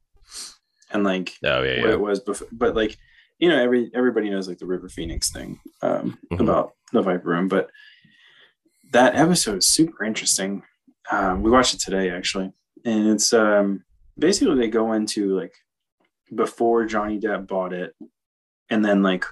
[0.91, 1.93] and like Oh yeah, what yeah.
[1.93, 2.47] it was before.
[2.51, 2.97] But like,
[3.39, 6.41] you know, every everybody knows like the River Phoenix thing um, Mhm.
[6.41, 7.69] about the Viper Room, but
[8.91, 10.63] that episode is super interesting.
[11.11, 12.51] Um, we watched it today actually,
[12.85, 13.83] and it's um,
[14.17, 15.53] basically they go into like
[16.33, 17.95] before Johnny Depp bought it,
[18.69, 19.25] and then like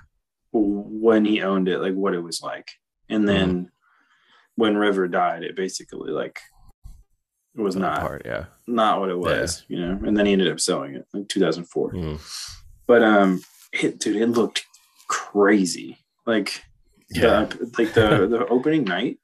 [0.52, 2.68] when he owned it, like what it was like,
[3.10, 3.70] and then
[4.56, 6.40] when River died, it basically like
[7.56, 8.46] it was not apart, yeah.
[8.68, 10.00] not what it was, you know.
[10.06, 11.92] And then he ended up selling it like 2004.
[11.94, 12.54] Mhm.
[12.88, 13.42] But um,
[13.74, 14.64] it, dude, it looked
[15.08, 15.98] crazy.
[16.26, 16.64] Like
[17.10, 17.46] Yeah.
[17.46, 19.20] the, like the the opening night,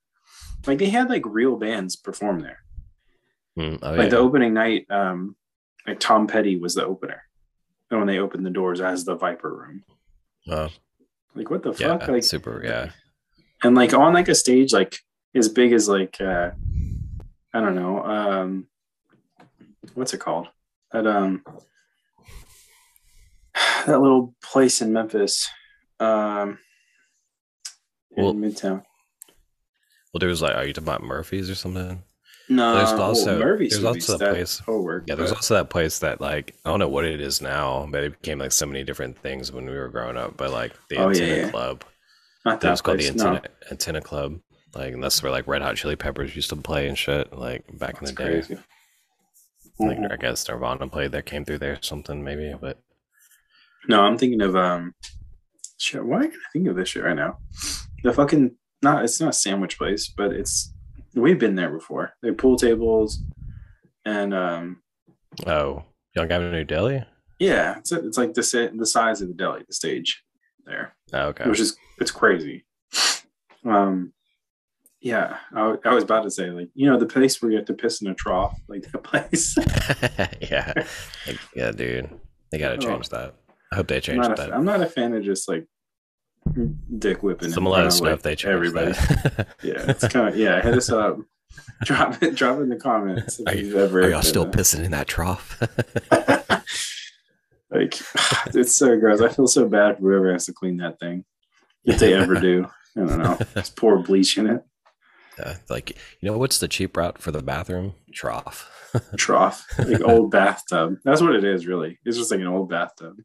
[0.66, 2.62] like they had like real bands perform there.
[3.58, 4.10] Mm, Oh Like yeah.
[4.10, 5.36] the opening night, um,
[5.88, 7.24] like Tom Petty was the opener,
[7.92, 9.84] and when they opened the doors as the Viper Room,
[10.48, 10.70] Oh,
[11.36, 11.98] like what the yeah.
[11.98, 12.62] fuck, like super.
[12.63, 12.89] Yeah.
[13.63, 14.98] and like on like a stage like
[15.36, 16.52] as big as like uh
[17.54, 18.04] I don't know.
[18.04, 18.68] Um,
[19.94, 20.48] what's it called?
[20.92, 21.44] That um,
[23.86, 25.50] that little place in Memphis,
[26.00, 26.58] um,
[28.16, 28.84] in Well- Midtown.
[30.13, 32.04] Well, there was like, are you talking about Murphy's or something?
[32.50, 35.54] No, There's well, also- Murphy's there's also that place- will work, Yeah, there's but- also
[35.56, 38.52] that place that like I don't know what it is now, but it became like
[38.52, 40.36] so many different things when we were growing up.
[40.38, 41.50] But like the Oh, Antenna yeah.
[41.52, 41.84] Club,
[42.46, 43.28] not it that was called the place, no.
[43.36, 44.40] Antenna Antenna Club.
[44.76, 47.32] Like, and that's where like Red Hot Chili Peppers used to play and shit.
[47.32, 48.58] Like back in That's the day, crazy.
[49.80, 50.12] like Mhm.
[50.12, 52.54] I guess Nirvana played there, came through there, or something maybe.
[52.60, 52.80] But
[53.88, 54.94] No, I'm thinking of um
[55.78, 57.38] shit, why can I think of this shit right now?
[58.04, 60.74] The fucking not it's not a sandwich place, but it's
[61.15, 62.13] we've been there before.
[62.21, 63.19] They pool tables
[64.06, 64.82] and um
[65.47, 65.84] oh,
[66.15, 67.04] Young Avenue Deli.
[67.39, 70.23] yeah, it's it's like the the size of the deli, the stage
[70.65, 71.49] there, Oh, okay.
[71.49, 72.65] which is it's crazy.
[73.65, 74.13] Um
[75.02, 77.65] yeah, I, I was about to say like you know the place where you have
[77.67, 79.56] to piss in a trough, like that place.
[80.52, 80.73] yeah,
[81.28, 82.10] Like, yeah, dude.
[82.52, 82.78] They gotta Oh.
[82.91, 83.36] change that.
[83.71, 84.54] I hope they I'm change not, that.
[84.54, 85.65] I'm not a fan of just like
[87.00, 87.48] dick whipping.
[87.48, 88.92] in Some of, like, if they change everybody.
[88.92, 89.48] that.
[89.64, 90.62] Yeah, it's kind of yeah.
[90.62, 91.18] Hit us up.
[91.84, 92.36] Drop it.
[92.36, 93.40] Drop it in the comments.
[93.40, 94.54] if Are you've ever Are y'all still there.
[94.54, 95.60] pissing in that trough?
[97.72, 98.00] like
[98.56, 99.22] it's so gross.
[99.22, 101.26] I feel so bad for whoever has to clean that thing
[101.86, 102.68] if they ever do.
[102.96, 103.38] I don't know.
[103.56, 104.64] Just pour bleach in it.
[105.40, 107.94] Yeah, like you know what's the cheap route for the bathroom?
[108.14, 108.70] Trough.
[109.18, 110.98] Trough, like old bathtub.
[111.04, 111.66] That's what it is.
[111.66, 113.16] Really, it's just like an old bathtub.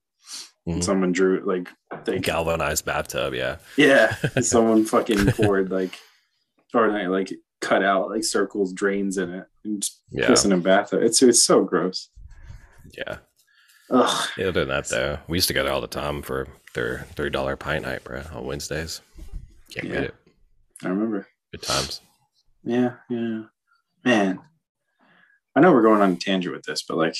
[0.69, 0.85] Mhm.
[0.85, 1.69] Someone drew like
[2.05, 3.33] they Galvanized bathtub.
[3.35, 3.57] Yeah.
[3.77, 4.15] yeah.
[4.43, 5.99] someone fucking poured like
[6.75, 10.27] or like, like cut out like circles, drains in it, and just Yeah.
[10.27, 11.03] piss in a bathtub.
[11.03, 12.11] It's it's so gross.
[12.97, 13.19] Yeah.
[13.91, 14.29] Ugh.
[14.37, 15.19] Yeah, than that though.
[15.29, 18.23] We used to go there all the time for their three dollar pint night, bro,
[18.33, 19.01] on Wednesdays.
[19.73, 19.93] Can't Yeah.
[20.01, 20.15] beat it.
[20.85, 21.27] I remember.
[21.53, 22.01] Good times.
[22.65, 23.43] Yeah, yeah.
[24.05, 24.41] Man,
[25.57, 27.17] I know we're going on a tangent with this, but like,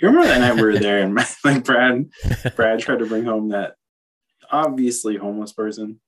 [0.00, 2.10] you remember that night we were there and like Brad,
[2.56, 3.74] Brad tried to bring home that
[4.50, 6.00] obviously homeless person.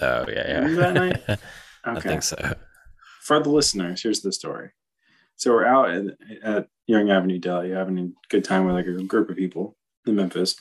[0.00, 0.58] Oh yeah, yeah.
[0.60, 1.40] Remember that night?
[1.84, 2.08] I Okay.
[2.08, 2.54] think so.
[3.22, 4.70] For the listeners, here's the story.
[5.36, 6.04] So we're out at,
[6.42, 10.16] at Young Avenue Deli having a good time with like a group of people in
[10.16, 10.56] Memphis,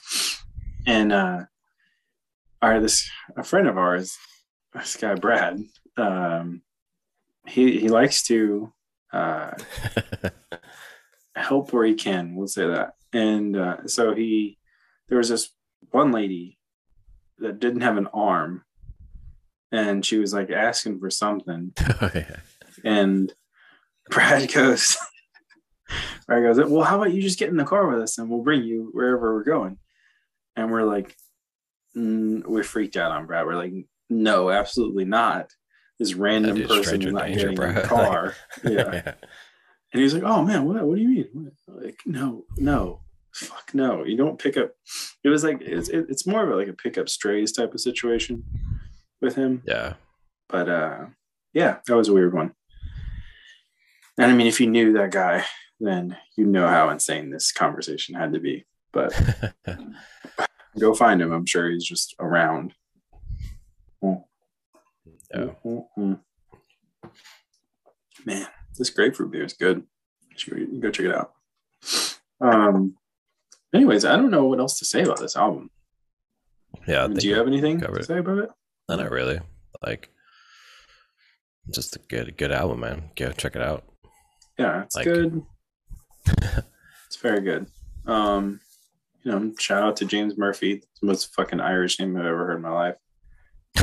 [0.85, 1.45] and uh,
[2.61, 4.17] our this a friend of ours,
[4.73, 5.59] this guy Brad,
[5.97, 6.61] um,
[7.47, 8.71] he he likes to
[9.11, 9.51] uh,
[11.37, 12.35] help where he can.
[12.35, 12.93] We'll say that.
[13.13, 14.57] And uh, so he,
[15.09, 15.49] there was this
[15.91, 16.57] one lady
[17.39, 18.63] that didn't have an arm,
[19.71, 22.37] and she was like asking for something, oh, yeah.
[22.83, 23.31] and
[24.09, 24.97] Brad goes,
[26.27, 28.43] Brad goes, well, how about you just get in the car with us and we'll
[28.43, 29.77] bring you wherever we're going?
[30.55, 31.15] And we're like,
[31.95, 33.45] mm, we're freaked out on Brad.
[33.45, 33.73] We're like,
[34.09, 35.51] no, absolutely not.
[35.99, 38.35] This random person not danger, getting in the car.
[38.63, 39.13] yeah.
[39.93, 40.83] And he's like, "Oh man, what?
[40.85, 41.27] What do you mean?
[41.33, 41.83] What?
[41.83, 44.03] Like, no, no, fuck, no.
[44.03, 44.71] You don't pick up."
[45.23, 47.73] It was like it's it, it's more of a, like a pick up strays type
[47.73, 48.43] of situation
[49.21, 49.63] with him.
[49.65, 49.93] yeah.
[50.49, 51.05] But uh,
[51.53, 52.53] yeah, that was a weird one.
[54.17, 55.43] And I mean, if you knew that guy,
[55.79, 58.65] then you know how insane this conversation had to be.
[58.91, 59.13] But
[60.79, 61.31] go find him.
[61.31, 62.73] I'm sure he's just around.
[65.33, 65.49] Yeah.
[65.65, 66.19] Mm-mm.
[68.25, 68.47] Man,
[68.77, 69.83] this grapefruit beer is good.
[70.47, 71.33] You go check it out.
[72.41, 72.95] Um.
[73.73, 75.69] Anyways, I don't know what else to say about this album.
[76.87, 77.03] yeah.
[77.03, 78.49] I mean, do you have anything to say about it?
[78.87, 79.39] No, not really.
[79.85, 80.09] Like,
[81.73, 83.09] just a good, good album, man.
[83.17, 83.83] Go check it out.
[84.57, 85.41] Yeah, it's Like- good.
[86.27, 87.67] it's very good.
[88.05, 88.61] Um,
[89.23, 92.47] you know, shout out to James Murphy, It's the most fucking Irish name I've ever
[92.47, 92.95] heard in my life.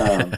[0.01, 0.35] Um,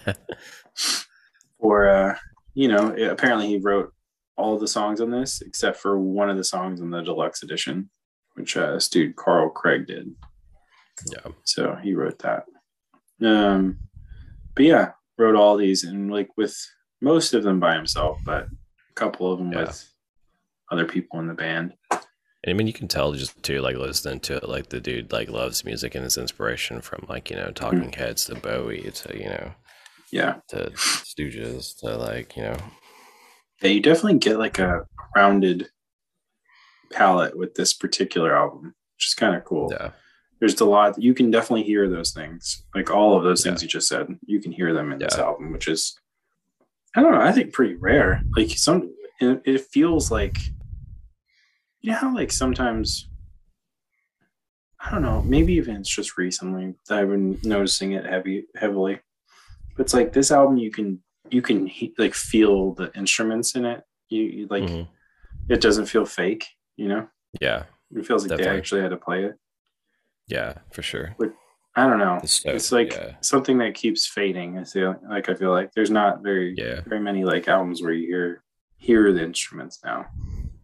[1.60, 2.16] for uh,
[2.54, 3.92] you know, it- apparently he wrote
[4.36, 7.90] all the songs on this except for one of the songs on the deluxe edition,
[8.34, 10.10] which uh, this dude Carl Craig did.
[11.10, 11.32] yeah.
[11.44, 12.44] So he wrote that.
[13.24, 13.78] Um,
[14.54, 16.56] but yeah, wrote all these and like with
[17.00, 19.60] most of them by himself, but a couple of them Yeah.
[19.60, 19.88] with
[20.70, 21.74] other people in the band.
[21.90, 22.00] And
[22.48, 25.28] I mean, you can tell just to like listening to it, like the dude like
[25.30, 29.26] loves music and his inspiration from like you know Talking Heads to Bowie to you
[29.28, 29.52] know
[30.12, 30.36] Yeah.
[30.48, 32.56] to Stooges to like you know
[33.62, 34.86] Yeah, you definitely get like a
[35.16, 35.68] rounded
[36.92, 39.68] palette with this particular album, which is kind of cool.
[39.72, 39.90] yeah
[40.40, 43.64] There's a lot you can definitely hear those things, like all of those things Yeah.
[43.66, 44.06] you just said.
[44.26, 45.98] You can hear them in this album, which is
[46.94, 47.20] I don't know.
[47.20, 48.22] I think pretty rare.
[48.36, 48.90] Like some,
[49.20, 50.38] it, it feels like
[51.80, 53.08] you know how like sometimes
[54.80, 55.22] I don't know.
[55.22, 59.00] Maybe even it's just recently that I've been noticing it heavy heavily.
[59.76, 63.64] But it's like this album, you can you can he- like feel the instruments in
[63.64, 64.88] it You, you like Mhm.
[65.48, 66.44] it doesn't feel fake.
[66.76, 67.08] You know,
[67.40, 67.64] Yeah,
[67.94, 69.34] it feels like they actually had to play it.
[70.28, 71.16] yeah, for sure.
[71.78, 72.18] I don't know.
[72.24, 73.16] Stove, it's like yeah.
[73.20, 74.58] something that keeps fading.
[74.58, 77.92] I feel like I feel like there's not very Yeah, very many like albums where
[77.92, 78.42] you hear
[78.78, 80.06] hear the instruments now.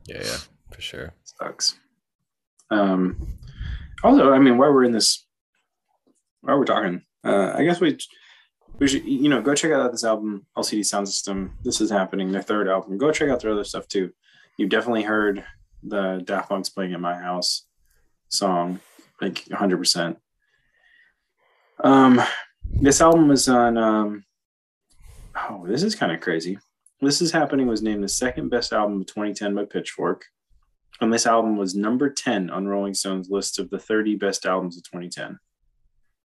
[0.07, 0.39] yeah, yeah,
[0.73, 1.13] for sure.
[1.25, 1.79] Sucks.
[2.71, 3.17] Um.
[4.03, 5.27] Also, I mean, while we're in this,
[6.41, 7.97] while we're talking, uh, I guess we
[8.83, 11.53] we should you know go check out this album, LCD Soundsystem.
[11.63, 12.33] This is happening.
[12.33, 12.99] Their third album.
[12.99, 14.13] Go check out their other stuff too.
[14.59, 15.45] You've definitely heard
[15.85, 17.65] the Daft Punk's playing at my house
[18.29, 18.81] song,
[19.21, 19.77] like 100.
[19.79, 20.19] percent
[21.85, 22.21] Um,
[22.65, 23.79] this album was on.
[23.79, 24.25] Um,
[25.37, 26.59] oh, this is kind of crazy.
[27.01, 30.25] This is happening was named the second best album of 2010 by Pitchfork.
[31.01, 34.77] And this album was number 10 on Rolling Stone's list of the 30 best albums
[34.77, 35.39] of 2010.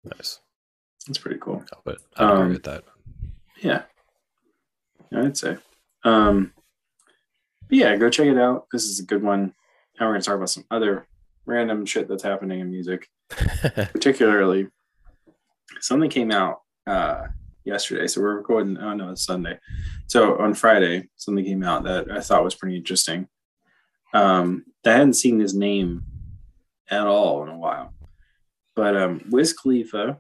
[0.05, 0.39] Nice.
[1.07, 1.65] That's pretty cool.
[1.85, 2.85] But I Um, agree with that.
[3.61, 3.83] Yeah.
[5.15, 5.59] I'd say.
[6.05, 6.53] Um,
[7.69, 8.67] but yeah, go check it out.
[8.73, 9.55] This is a good one.
[9.99, 11.07] Now we're going to talk about some other
[11.45, 13.09] random shit that's happening in music,
[13.93, 14.69] particularly
[15.81, 17.27] something came out uh,
[17.65, 18.07] yesterday.
[18.07, 19.59] So we're recording, oh no, it's Sunday.
[20.07, 23.29] So on Friday, something came out that I thought was pretty interesting.
[24.15, 26.05] Um, I hadn't seen his name
[26.91, 27.93] at all in a while.
[28.75, 30.19] But um, Wiz Khalifa,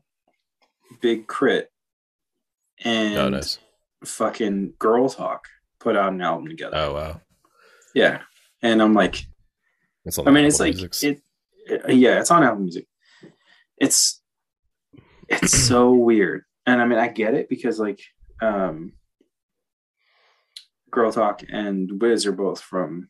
[1.00, 1.66] Big K.R.I.T.,
[2.84, 3.58] and oh, nice.
[4.04, 5.46] fucking Girl Talk
[5.78, 6.76] put out an album together.
[6.76, 7.20] Oh, wow.
[7.94, 8.22] Yeah.
[8.62, 9.24] And I'm like,
[10.04, 11.22] It's on I mean, it's like it, it-
[11.94, 12.86] yeah, it's on Apple Music.
[13.76, 14.20] It's
[15.28, 18.00] it's so weird, and I mean, I get it because like,
[18.40, 18.92] um,
[20.90, 23.08] Girl Talk and Wiz are both from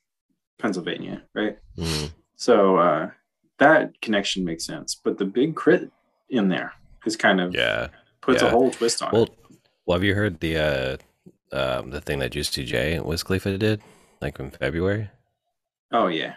[0.58, 1.58] Pennsylvania, right?
[1.76, 2.10] Mhm.
[2.36, 3.10] So uh,
[3.58, 5.00] that connection makes sense.
[5.02, 5.86] But the Big K.R.I.T.
[6.30, 6.72] in there
[7.06, 7.88] is kind of Yeah.
[8.20, 9.12] puts a whole twist on it.
[9.12, 9.28] Well,
[9.86, 10.96] well, have you heard the uh,
[11.56, 13.80] um, the thing that Juicy J and Wiz Khalifa did,
[14.20, 15.10] like in February?
[15.92, 16.34] Oh yeah,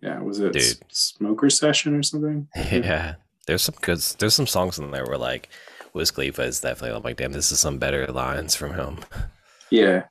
[0.00, 0.20] yeah.
[0.20, 0.78] Was it Dude.
[0.90, 2.48] Smoker Session or something?
[2.56, 3.98] Yeah, there's some good.
[4.18, 5.48] There's some songs in there where like
[5.92, 6.96] Wiz Khalifa is definitely.
[6.96, 8.98] I'm like, damn, this is some better lines from him.
[9.72, 10.06] Yeah,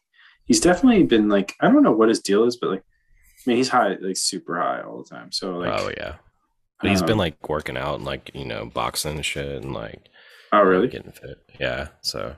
[0.45, 3.57] he's definitely been like I don't know what his deal is, but like I mean
[3.57, 5.33] he's high, like super high all the time.
[5.33, 6.15] So like, oh yeah,
[6.81, 9.73] but he's been um, like working out and like you know boxing and shit and
[9.73, 10.09] like
[10.53, 10.87] oh really?
[10.87, 11.37] getting fit.
[11.59, 12.35] Yeah, so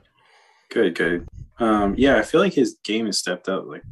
[0.70, 1.28] Good, good.
[1.58, 3.66] Um, yeah, I feel like his game has stepped up.
[3.66, 3.82] Like,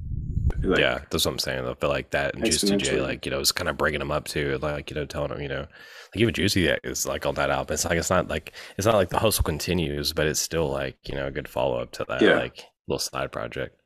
[0.63, 1.67] like yeah, that's what I'm saying.
[1.67, 4.11] I feel like that and Juicy J, like you know, is kind of bringing him
[4.11, 7.35] up too, like you know, telling him, you know, like even Juicy is like on
[7.35, 7.75] that album.
[7.75, 10.97] It's like it's not like it's not like the hustle continues, but it's still like
[11.07, 12.37] you know a good follow up to that Yeah.
[12.39, 13.77] like little side project.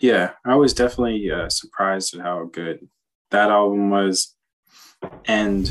[0.00, 2.88] yeah, I was definitely uh, surprised at how good
[3.30, 4.34] that album was,
[5.26, 5.70] and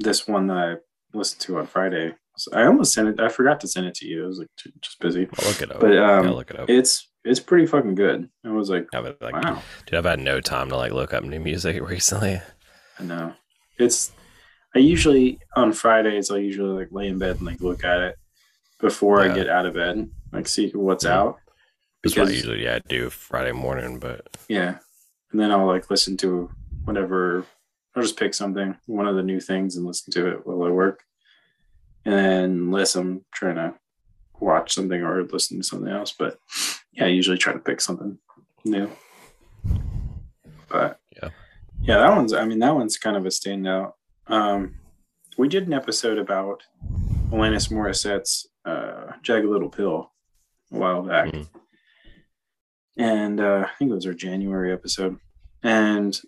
[0.00, 0.74] this one that I
[1.16, 2.14] listened to on Friday.
[2.36, 3.20] So I almost sent it.
[3.20, 4.24] I forgot to send it to you.
[4.24, 5.28] I was like too, just busy.
[5.38, 5.80] I'll look it up.
[5.80, 6.70] But um, yeah, I'll look it up.
[6.70, 8.28] it's it's pretty fucking good.
[8.44, 9.62] I was like, Yeah, like, wow.
[9.86, 12.40] dude, I've had no time to like look up new music recently.
[12.98, 13.34] I know.
[13.78, 14.12] It's
[14.74, 18.16] I usually on Fridays I'll usually like lay in bed and like look at it
[18.78, 21.10] before I get out of bed, like see what's Mhm.
[21.10, 21.38] out.
[22.02, 24.78] That's what I Because usually yeah I do Friday morning, but yeah.
[25.32, 26.50] And then I'll like listen to
[26.84, 27.44] whatever
[27.94, 30.70] I'll just pick something, one of the new things and listen to it while I
[30.70, 31.02] work.
[32.04, 33.74] And then unless I'm trying to
[34.38, 36.12] watch something or listen to something else.
[36.18, 36.38] But
[36.92, 38.18] yeah, I usually try to pick something
[38.64, 38.90] new.
[40.68, 41.30] But Yeah.
[41.82, 42.32] yeah, that one's.
[42.32, 43.94] I mean, that one's kind of a standout.
[44.28, 44.76] Um,
[45.36, 46.62] we did an episode about
[47.30, 50.12] Alanis Morissette's uh, "Jagged Little Pill"
[50.72, 51.48] a while back, Mhm.
[52.96, 55.18] and uh, I think it was our January episode.
[55.62, 56.18] And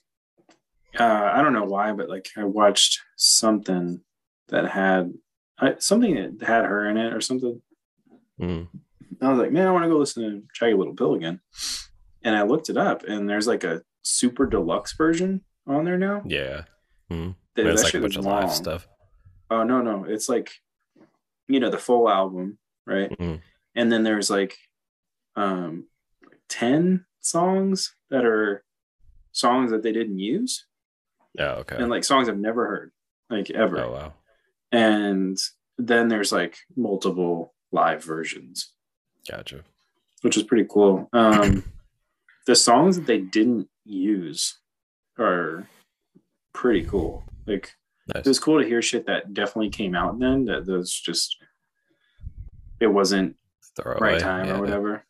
[0.99, 4.01] uh, I don't know why, but like I watched something
[4.49, 5.13] that had
[5.59, 7.61] I, something that had her in it or something.
[8.41, 8.69] mm,
[9.21, 11.41] I was like, man, I want to go listen to Jagged Little Pill again.
[12.25, 16.23] And I looked it up, and there's like a super deluxe version on there now.
[16.27, 16.63] yeah,
[17.11, 17.35] mm.
[17.55, 18.87] That, it's like a bunch of live stuff.
[19.51, 20.53] Oh no, no, it's like
[21.49, 23.11] you know the full album, right?
[23.19, 23.41] Mhm.
[23.75, 24.57] And then there's like
[25.37, 25.87] um
[26.49, 28.65] ten songs that are
[29.33, 30.67] songs that they didn't use,
[31.39, 31.77] Oh, okay.
[31.77, 32.93] and like songs I've never heard,
[33.31, 33.81] like ever.
[33.81, 34.13] oh wow.
[34.71, 35.39] And
[35.79, 38.73] then there's like multiple live versions.
[39.31, 39.61] Gotcha.
[40.23, 41.09] which is pretty cool.
[41.13, 41.63] Um,
[42.47, 44.59] the songs that they didn't use
[45.19, 45.69] are
[46.53, 47.25] pretty cool.
[47.47, 47.73] Like
[48.15, 48.27] Nice.
[48.27, 50.47] it was cool to hear shit that definitely came out then.
[50.47, 51.37] That was just
[52.81, 53.37] it wasn't
[53.77, 54.13] Throwaway.
[54.15, 54.57] right time yeah.
[54.57, 55.05] or whatever.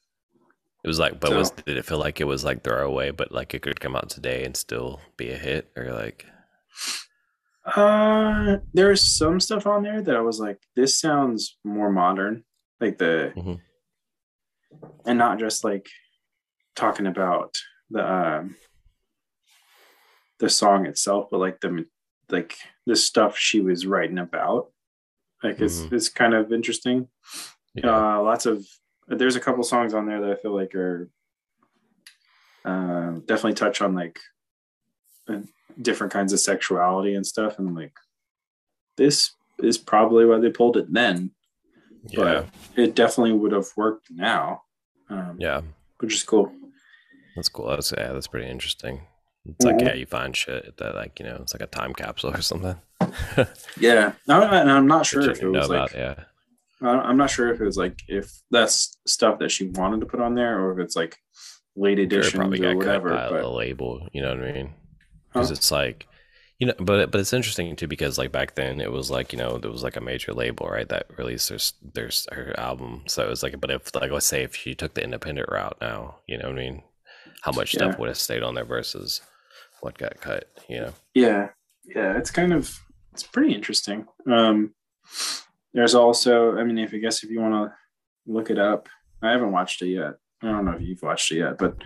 [0.84, 3.54] It was like, but was did it feel like it was like throwaway, but like
[3.54, 6.26] it could come out today and still be a hit, or like
[7.64, 12.42] Uh, there's some stuff on there that I was like, this sounds more modern,
[12.80, 13.60] like the, Mhm.
[15.06, 15.88] and not just like
[16.74, 17.56] talking about
[17.90, 18.56] the um,
[20.40, 21.86] the song itself, but like the
[22.28, 22.56] like
[22.86, 24.72] the stuff she was writing about.
[25.42, 25.92] Like it's Mhm.
[25.92, 27.08] it's kind of interesting.
[27.74, 28.16] Yeah.
[28.18, 28.66] Uh, lots of
[29.08, 31.10] there's a couple songs on there that I feel like are
[32.64, 34.20] uh, definitely touch on like
[35.28, 35.40] uh,
[35.80, 37.92] different kinds of sexuality and stuff, and like
[38.96, 41.30] this is probably why they pulled it then,
[42.08, 42.16] yeah.
[42.16, 44.62] but it definitely would have worked now.
[45.08, 45.60] Um, Yeah.
[46.00, 46.52] which is cool.
[47.36, 47.68] That's cool.
[47.68, 49.02] That's yeah, that's pretty interesting.
[49.44, 49.86] It's like Mhm.
[49.86, 52.76] yeah, you find shit that like you know, it's like a time capsule or something.
[53.78, 56.24] Yeah, no, and I'm not sure if it was like about, yeah.
[56.82, 60.06] I- I'm not sure if it was like if that's stuff that she wanted to
[60.06, 61.16] put on there or if it's like
[61.76, 63.10] late Sure, editions probably or whatever.
[63.10, 64.08] by But the label.
[64.12, 64.74] You know what I mean?
[65.32, 65.54] Because Huh?
[65.54, 66.06] it's like,
[66.58, 69.38] you know, but but it's interesting too because like back then it was like you
[69.38, 71.50] know there was like a major label right that released
[71.94, 73.02] their her album.
[73.08, 75.78] So it was like, but if like let's say if she took the independent route
[75.80, 76.82] now, you know what I mean?
[77.42, 77.78] How much Yeah.
[77.78, 79.20] stuff would have stayed on there versus
[79.80, 80.44] what got cut?
[80.68, 80.92] You know?
[81.14, 81.48] yeah,
[81.84, 82.78] yeah, it's kind of
[83.12, 84.06] it's pretty interesting.
[84.30, 84.74] Um,
[85.74, 87.74] there's also, I mean, if I guess if you want to
[88.32, 88.88] look it up,
[89.22, 90.14] I haven't watched it yet.
[90.42, 91.76] I don't know if you've watched it yet, but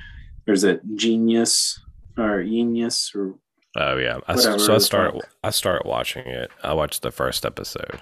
[0.47, 1.79] there's a Genius
[2.17, 3.35] or Genius or
[3.79, 4.21] Oh yeah.
[4.27, 5.17] I, so I start.
[5.45, 6.51] I started watching it.
[6.65, 8.01] I watched the first episode.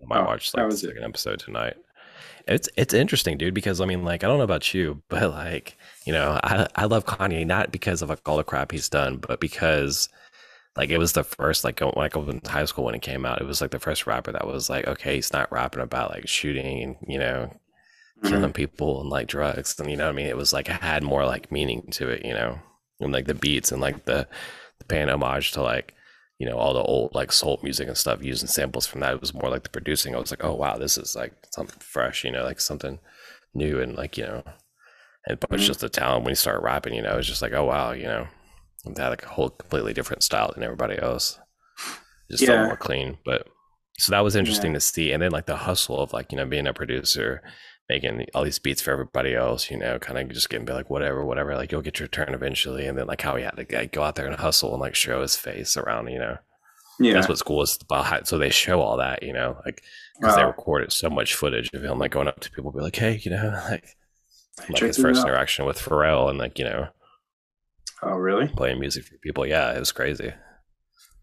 [0.00, 0.88] I might Oh, watch like the was it.
[0.88, 1.74] second episode tonight.
[2.46, 5.76] It's it's interesting, dude, because I mean, like, I don't know about you, but like,
[6.04, 9.16] you know, I I love Kanye not because of like all the crap he's done,
[9.16, 10.08] but because
[10.76, 13.26] like it was the first like when I was in high school when it came
[13.26, 16.10] out, it was like the first rapper that was like, okay, he's not rapping about
[16.10, 17.52] like shooting and you know
[18.24, 18.46] Mm-hmm.
[18.46, 20.26] killing people and like drugs, and you know what I mean.
[20.26, 22.58] It was like it had more like meaning to it, you know,
[23.00, 24.26] and like the beats and like the,
[24.78, 25.94] the paying homage to like
[26.38, 29.14] you know all the old like soul music and stuff using samples from that.
[29.14, 30.14] It was more like the producing.
[30.14, 32.98] I was like, oh wow, this is like something fresh, you know, like something
[33.54, 34.44] new and like you know,
[35.26, 35.66] and but it's Mhm.
[35.66, 38.04] just the talent when you start rapping, you know, it's just like oh wow, you
[38.04, 38.26] know,
[38.96, 41.38] had like a whole completely different style than everybody else.
[42.30, 42.48] Just Yeah.
[42.48, 43.46] felt more clean, but
[43.98, 46.44] so that was interesting to see, and then like the hustle of like you know
[46.46, 47.42] being a producer
[47.88, 50.90] making all these beats for everybody else, you know, kind of just getting be like
[50.90, 53.64] whatever, whatever, like you'll get your turn eventually, and then like how he had to
[53.76, 56.36] like, go out there and hustle and like show his face around, you know,
[56.98, 59.82] yeah, that's what's cool is about so they show all that, you know, like
[60.20, 62.96] because they recorded so much footage of him like going up to people, be like,
[62.96, 63.96] hey, you know, like
[64.68, 65.28] like Check his first out.
[65.28, 66.88] interaction with Pharrell and like you know
[68.02, 68.48] Oh, really?
[68.48, 70.32] playing music for people, yeah, it was crazy.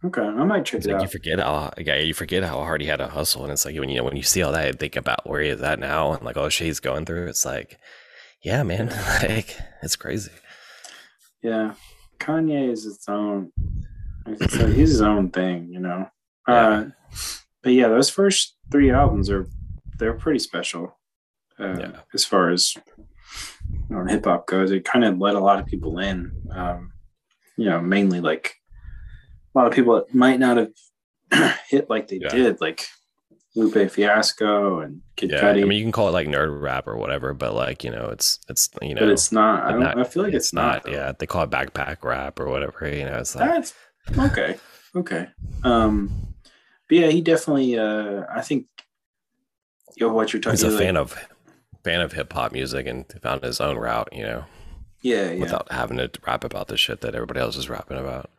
[0.05, 2.81] Okay, I might check It's it like you forget how yeah, you forget how hard
[2.81, 4.67] he had to hustle, and it's like when you know when you see all that,
[4.67, 7.05] you think about where he is at now and like all the shit he's going
[7.05, 7.27] through.
[7.27, 7.79] It's like,
[8.43, 8.87] yeah, man,
[9.21, 10.31] like it's crazy.
[11.41, 11.75] Yeah,
[12.19, 13.51] Kanye is its own.
[14.25, 16.09] It's like he's his own thing, you know.
[16.47, 16.67] Yeah.
[16.67, 16.89] Uh,
[17.61, 19.47] but yeah, those first three albums are
[19.99, 20.97] they're pretty special.
[21.57, 21.91] Uh, Yeah.
[22.13, 22.75] As far as
[23.89, 26.31] you know, hip hop goes, it kind of let a lot of people in.
[26.51, 26.91] Um,
[27.57, 28.55] you know, mainly like
[29.53, 32.29] a lot of people that might not have hit like they Yeah.
[32.29, 32.85] did, like
[33.55, 35.61] Lupe Fiasco and Kid Yeah, Cudi.
[35.61, 38.09] I mean you can call it like nerd rap or whatever, but like you know,
[38.09, 39.63] it's it's you know, but it's not.
[39.63, 39.79] I don't.
[39.81, 40.83] not- I feel like it's, not.
[40.83, 40.91] though.
[40.91, 42.87] yeah, they call it backpack rap or whatever.
[42.87, 43.73] You know, it's like That's
[44.17, 44.57] okay.
[44.95, 45.27] Okay.
[45.63, 46.33] Um,
[46.89, 47.77] but yeah, he definitely.
[47.77, 48.65] Uh, I think.
[49.97, 50.59] Yo, what you're talking.
[50.59, 50.65] About.
[50.65, 51.15] He's a like- fan of
[51.83, 54.09] fan of hip hop music and found his own route.
[54.11, 54.45] You know,
[55.01, 58.29] Yeah, yeah, without having to rap about the shit that everybody else is rapping about.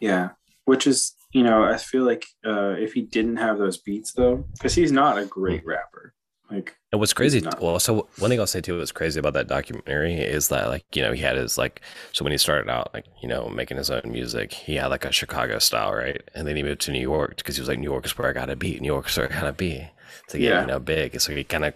[0.00, 0.30] yeah.
[0.66, 4.46] Which is, you know, I feel like uh, if he didn't have those beats though,
[4.54, 6.14] because he's not a great rapper.
[6.50, 9.46] Like, And what's crazy, well, so one thing I'll say too, what's crazy about that
[9.48, 11.80] documentary is that, like, you know, he had his, like,
[12.12, 15.04] so when he started out, like, you know, making his own music, he had like
[15.04, 16.22] a Chicago style, right?
[16.34, 18.28] And then he moved to New York because he was like, New York is where
[18.28, 18.78] I gotta be.
[18.80, 19.86] New York is where I gotta be
[20.28, 20.60] to get, Yeah.
[20.62, 21.20] you know, big.
[21.20, 21.74] So he kind of,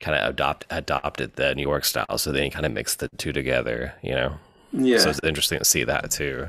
[0.00, 2.18] kind of adopt adopted the New York style.
[2.18, 4.34] So then he kind of mixed the two together, you know?
[4.72, 6.48] yeah, So it's interesting to see that too.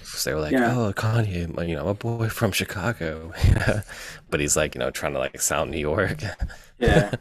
[0.00, 0.76] Because they were like, Yeah.
[0.76, 3.32] oh, Kanye, you know, I'm a boy from Chicago.
[4.30, 6.22] but he's like, you know, trying to like sound New York.
[6.78, 7.12] yeah.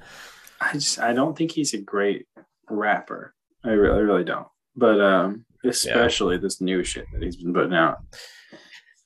[0.62, 2.28] I just, I don't think he's a great
[2.70, 3.34] rapper.
[3.64, 4.48] I really, I really don't.
[4.76, 7.98] But um, especially this new shit that he's been putting out.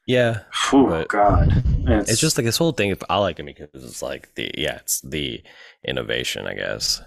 [0.09, 0.39] Yeah.
[0.73, 2.97] Oh God, it's, It's just like this whole thing.
[3.11, 5.43] I like him because it's like the yeah, it's the
[5.85, 6.47] innovation.
[6.47, 6.99] I guess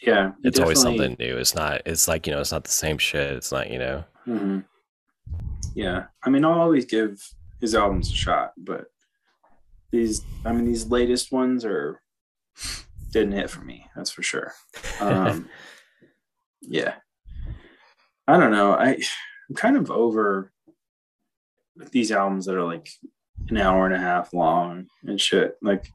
[0.00, 0.30] yeah.
[0.44, 1.36] it's always something new.
[1.38, 1.82] It's not.
[1.86, 3.32] It's like you know, it's not the same shit.
[3.32, 4.04] It's not you know.
[4.28, 4.64] Mhm.
[5.74, 7.20] Yeah, I mean, I'll always give
[7.60, 8.84] his albums a shot, but
[9.90, 12.00] these, I mean, these latest ones are
[13.10, 13.88] didn't hit for me.
[13.96, 14.52] That's for sure.
[15.00, 15.48] Um,
[16.62, 16.94] yeah,
[18.28, 18.74] I don't know.
[18.74, 19.00] I
[19.48, 20.52] I'm kind of over
[21.92, 22.88] these albums that are like
[23.48, 25.56] an hour and a half long and shit.
[25.62, 25.90] Like,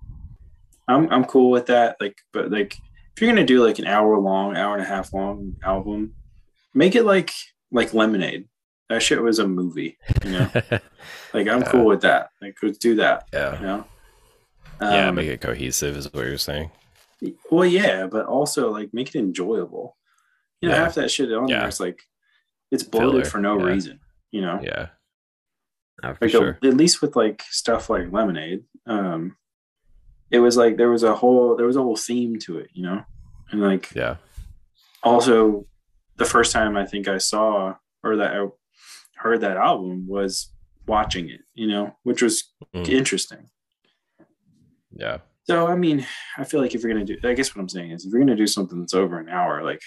[0.88, 1.98] I'm I'm cool with that.
[2.00, 2.76] Like, but like,
[3.16, 6.14] if you're gonna do like an hour long, hour and a half long album,
[6.74, 7.32] make it like
[7.72, 8.48] like Lemonade.
[8.90, 9.98] That shit was a movie.
[10.24, 10.50] You know,
[11.34, 11.72] like I'm Yeah.
[11.72, 12.30] cool with that.
[12.42, 13.28] Like, let's do that.
[13.34, 13.60] yeah.
[13.60, 13.86] You know.
[14.82, 16.70] yeah, Um, make it cohesive is what you're saying.
[17.50, 19.98] Well, yeah, but also like make it enjoyable.
[20.62, 20.84] You know, Yeah.
[20.84, 21.60] half that shit on Yeah.
[21.62, 22.00] there is like
[22.72, 23.66] it's bloated Filler, for no yeah.
[23.66, 24.00] reason.
[24.32, 24.90] You know, Yeah.
[26.14, 26.60] For like sure.
[26.64, 29.36] at least with like stuff like lemonade, um,
[30.32, 32.70] it was like there was a whole there was a whole theme to it.
[32.74, 33.04] You know,
[33.52, 34.16] and like Yeah.
[35.04, 35.66] also
[36.18, 38.48] the first time I think I saw or that I
[39.18, 40.52] heard that album was
[40.88, 41.42] watching it.
[41.54, 42.90] You know, which was Mm.
[42.90, 43.50] interesting.
[44.92, 45.20] Yeah.
[45.44, 46.06] So I mean,
[46.38, 48.20] I feel like if you're gonna do, I guess what I'm saying is, if you're
[48.22, 49.82] gonna do something that's over an hour, like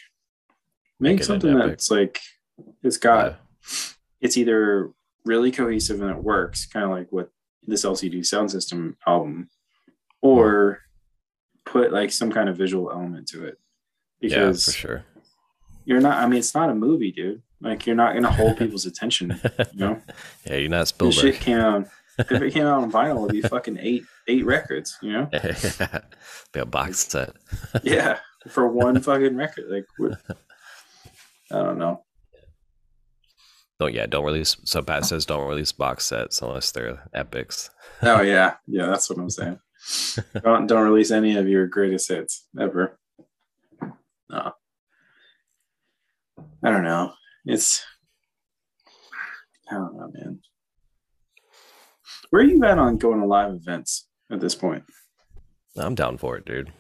[1.01, 2.21] make, Make something that's like
[2.83, 3.37] it's got, Yeah.
[4.21, 4.91] it's either
[5.25, 7.31] really cohesive and it works, kind of like what
[7.67, 9.49] this LCD Soundsystem album,
[10.23, 10.81] or
[11.67, 13.59] put like some kind of visual element to it,
[14.21, 15.05] Yeah, because for sure.
[15.85, 16.19] you're not.
[16.23, 17.43] I mean, it's not a movie, dude.
[17.61, 19.41] Like you're not gonna hold people's attention.
[19.59, 20.03] You know,
[20.47, 21.89] yeah, you're not this shit came out.
[22.19, 24.97] If it came out on vinyl, it'd be fucking eight eight records.
[25.03, 25.31] You know.
[26.53, 27.31] Be a box set.
[27.83, 29.85] yeah for one fucking record like
[31.51, 32.03] i don't know
[33.79, 35.07] Don't yeah, don't release so Pat oh.
[35.07, 37.71] says don't release box sets unless they're epics.
[38.03, 38.55] oh yeah.
[38.67, 39.59] Yeah that's what i'm saying.
[40.43, 42.99] Don't don't release any of your greatest hits ever.
[44.31, 44.53] No.
[46.65, 47.13] I don't know.
[47.45, 47.85] It's
[49.71, 50.41] i don't know man.
[52.31, 54.85] Where are you at on going to live events at this point?
[55.77, 56.73] I'm down for it, dude.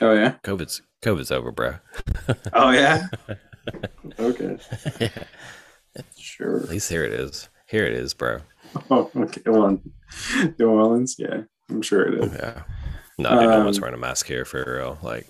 [0.00, 0.34] oh yeah?
[0.42, 1.76] COVID's COVID's over, bro.
[2.52, 3.06] oh yeah?
[4.20, 4.58] Okay.
[5.00, 5.26] At
[6.18, 7.48] sure At least here it is.
[7.68, 8.38] Here it is, bro.
[8.90, 9.78] oh okay well
[10.58, 12.62] new orleans yeah i'm sure it is Yeah.
[13.18, 14.98] No, dude, no one's Um, wearing a mask here for real.
[15.02, 15.26] Like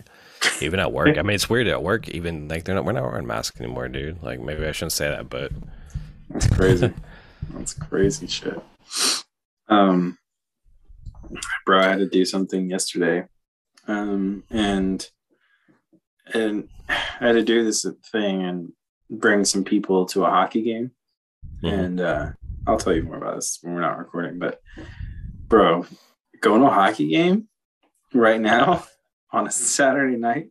[0.61, 1.19] even at work.
[1.19, 3.89] I mean it's weird at work, even like they're not we're not wearing masks anymore,
[3.89, 4.23] dude.
[4.25, 5.53] Like maybe I shouldn't say that, but
[6.31, 6.93] That's crazy.
[7.51, 8.61] That's crazy shit.
[9.69, 10.19] Um,
[11.65, 13.25] bro, I had to do something yesterday,
[13.87, 15.09] um, and
[16.35, 16.95] and I
[17.27, 18.73] had to do this thing and
[19.11, 20.91] bring some people to a hockey game,
[21.63, 21.73] Mhm.
[21.73, 22.31] and uh,
[22.67, 24.39] I'll tell you more about this when we're not recording.
[24.39, 24.61] But,
[25.49, 25.87] bro,
[26.41, 27.49] going to a hockey game
[28.13, 28.85] right now
[29.33, 30.51] on a Saturday night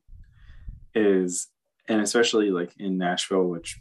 [0.93, 1.47] is,
[1.87, 3.79] and especially like in Nashville, which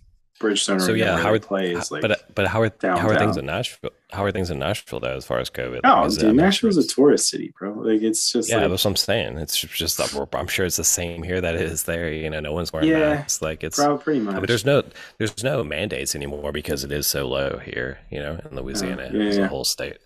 [0.55, 2.03] So, yeah, how are- play is like.
[2.03, 3.91] but but how are how are things in Nashville?
[4.11, 5.81] How are things in Nashville though as far as COVID?
[5.85, 7.73] Oh, Like, is dude, Nashville's a tourist city, bro.
[7.73, 9.39] Like it's just Yeah, like, that's what I'm saying.
[9.39, 10.01] It's just
[10.35, 12.13] I'm sure it's the same here that it is there.
[12.13, 13.43] You know, no one's wearing Yeah, masks.
[13.43, 14.37] Like it's probably pretty much.
[14.37, 14.83] but there's no
[15.19, 17.99] there's no mandates anymore because it is so low here.
[18.11, 19.99] You know, in oh, Louisiana yeah, as a whole state.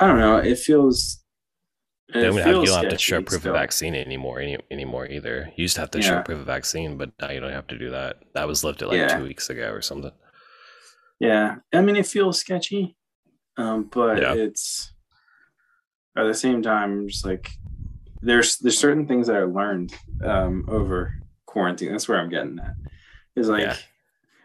[0.00, 0.36] I don't know.
[0.38, 1.20] It feels.
[2.08, 3.54] It They don't have, you don't have to show proof still.
[3.54, 5.52] of vaccine anymore any, anymore either.
[5.56, 7.78] You used to have to show proof of vaccine, but now you don't have to
[7.78, 8.16] do that.
[8.34, 9.18] That was lifted like Yeah.
[9.18, 10.12] two weeks ago or something.
[11.20, 12.96] Yeah, I mean, it feels sketchy,
[13.58, 14.34] um, but Yeah.
[14.34, 14.92] it's
[16.16, 17.50] at the same time I'm just like
[18.22, 19.94] there's there's certain things that I learned
[20.24, 21.12] um, over
[21.46, 21.92] quarantine.
[21.92, 22.74] That's where I'm getting at.
[23.36, 23.76] Is like Yeah.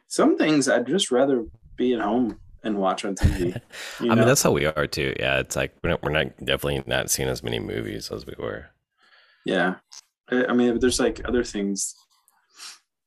[0.07, 1.45] some things I'd just rather
[1.77, 3.59] be at home and watch on TV.
[3.99, 4.15] I know?
[4.15, 5.15] mean, that's how we are too.
[5.19, 8.33] Yeah, it's like we're not, we're not definitely not seeing as many movies as we
[8.37, 8.67] were.
[9.45, 9.75] Yeah.
[10.31, 11.95] I I mean, there's like other things.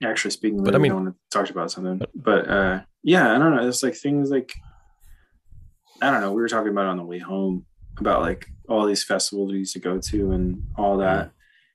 [0.05, 2.03] Actually, speaking, But but I mean- I want to talk about something.
[2.15, 3.67] But uh, yeah, I don't know.
[3.67, 4.53] It's like things like
[6.03, 6.33] I don't know.
[6.33, 7.65] We were talking about on the way home
[7.99, 11.31] about like all these festivals we used to go to and all that,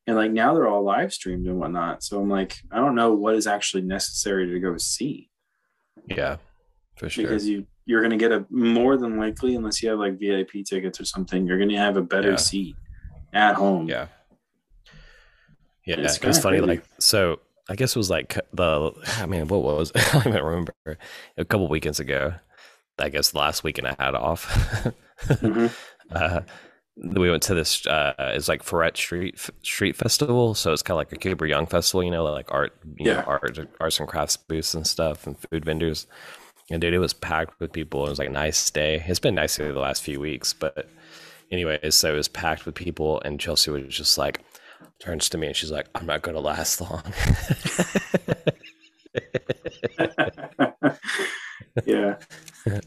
[0.06, 2.04] and like now they're all live streamed and whatnot.
[2.04, 5.32] So I'm like, I don't know what is actually necessary to go see
[6.06, 6.38] Yeah,
[7.06, 7.24] for sure.
[7.26, 11.00] because you you're gonna get a more than likely unless you have like VIP tickets
[11.02, 12.36] or something, you're gonna have a better Yeah.
[12.38, 12.76] seat
[13.34, 13.88] at home.
[13.90, 14.08] Yeah.
[15.86, 16.60] Yeah, It's it was funny.
[16.60, 16.68] crazy.
[16.78, 17.40] Like, so
[17.70, 20.74] I guess it was like the, I mean, what was, I don't even remember.
[21.38, 22.34] A couple weekends ago,
[23.00, 24.46] I guess last weekend I had off.
[25.22, 25.72] Mhm.
[26.12, 26.42] uh,
[26.98, 30.54] we went to this, uh, it's like Freret Street Street Festival.
[30.56, 33.18] So it's kind of like a Cooper Young festival, you know, like art, you Yeah.
[33.22, 36.06] know, art, arts and crafts booths and stuff and food vendors.
[36.72, 38.06] And dude, it was packed with people.
[38.06, 39.04] It was like a nice day.
[39.08, 40.88] It's been nice the last few weeks, but
[41.52, 44.42] anyways, so it was packed with people, and Chelsea was just like
[45.00, 47.04] turns to me and she's like, "I'm not going to last long."
[51.86, 52.16] yeah.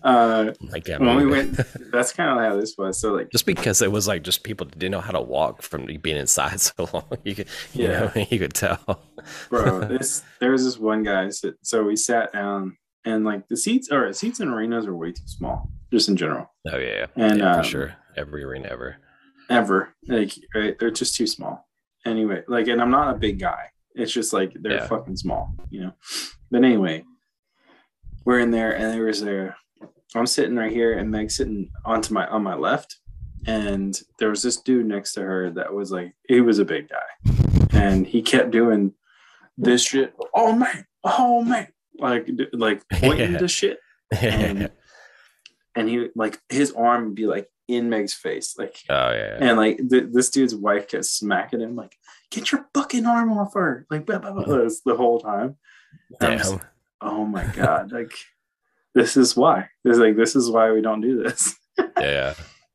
[0.04, 1.58] Uh, like, yeah, when we went,
[1.90, 3.00] that's kind of how this was.
[3.00, 5.86] So like, just because it was like just people didn't know how to walk from
[6.00, 7.02] being inside so long.
[7.24, 8.12] You could, you Yeah.
[8.14, 9.02] know, you could tell.
[9.50, 11.28] bro, this there was this one guy.
[11.62, 15.26] So we sat down, and like the seats or seats in arenas are way too
[15.26, 16.50] small, just in general.
[16.70, 17.94] Oh yeah, yeah, And, yeah, um, for sure.
[18.16, 18.96] Every arena ever.
[19.50, 21.68] Ever like right, they're just too small.
[22.06, 24.86] Anyway, like, and I'm not a big guy, It's just like they're Yeah.
[24.86, 25.92] fucking small, you know.
[26.50, 27.04] But anyway,
[28.24, 29.54] we're in there, and there was a.
[30.14, 32.98] I'm sitting right here, and Meg's sitting onto my on my left,
[33.46, 36.88] and there was this dude next to her that was like he was a big
[36.88, 37.32] guy,
[37.72, 38.94] and he kept doing
[39.58, 40.14] this shit.
[40.34, 41.68] Oh man, oh man,
[41.98, 43.38] like like pointing Yeah.
[43.38, 43.78] to shit,
[44.20, 44.70] and
[45.76, 49.38] and he like his arm would be like in Meg's face, like oh yeah.
[49.40, 51.96] and like th- this dude's wife kept smacking him, like,
[52.30, 55.56] "Get your fucking arm off her!" Like, blah, blah, blah, the whole time.
[56.20, 56.58] Just
[57.00, 57.90] oh my god!
[57.92, 58.12] Like,
[58.94, 59.68] this is why.
[59.82, 61.54] This is like this is why we don't do this.
[61.76, 62.34] Yeah, yeah.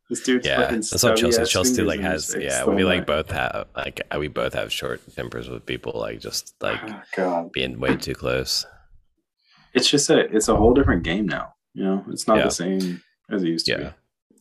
[0.09, 1.45] This dude's Yeah, fucking that's what Chelsea.
[1.45, 2.35] Chelsea like has.
[2.37, 5.93] Yeah, we like both have like we both have short tempers with people.
[5.95, 8.65] Like just like Oh, god, being way too close.
[9.73, 11.53] It's just a it's a whole different game now.
[11.73, 12.43] You know, it's not Yeah.
[12.45, 13.01] the same
[13.31, 13.91] as it used to Yeah.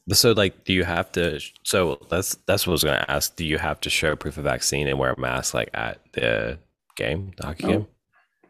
[0.07, 1.39] But so like, do you have to?
[1.65, 3.37] So that's that's what I was gonna ask.
[3.37, 6.59] Do you have to show proof of vaccine and wear a mask like at the
[6.97, 7.71] game, the hockey No.
[7.73, 7.81] game?
[7.83, 7.89] be.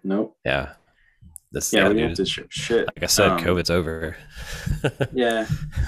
[0.05, 0.37] Nope.
[0.45, 0.73] Yeah.
[1.51, 2.87] This Yeah, we have to ship shit.
[2.87, 4.17] like I said, Um, COVID's over.
[5.13, 5.47] Yeah,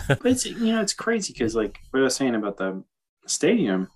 [0.08, 2.82] but it's you know it's crazy because like what I was saying about the
[3.26, 3.88] stadium,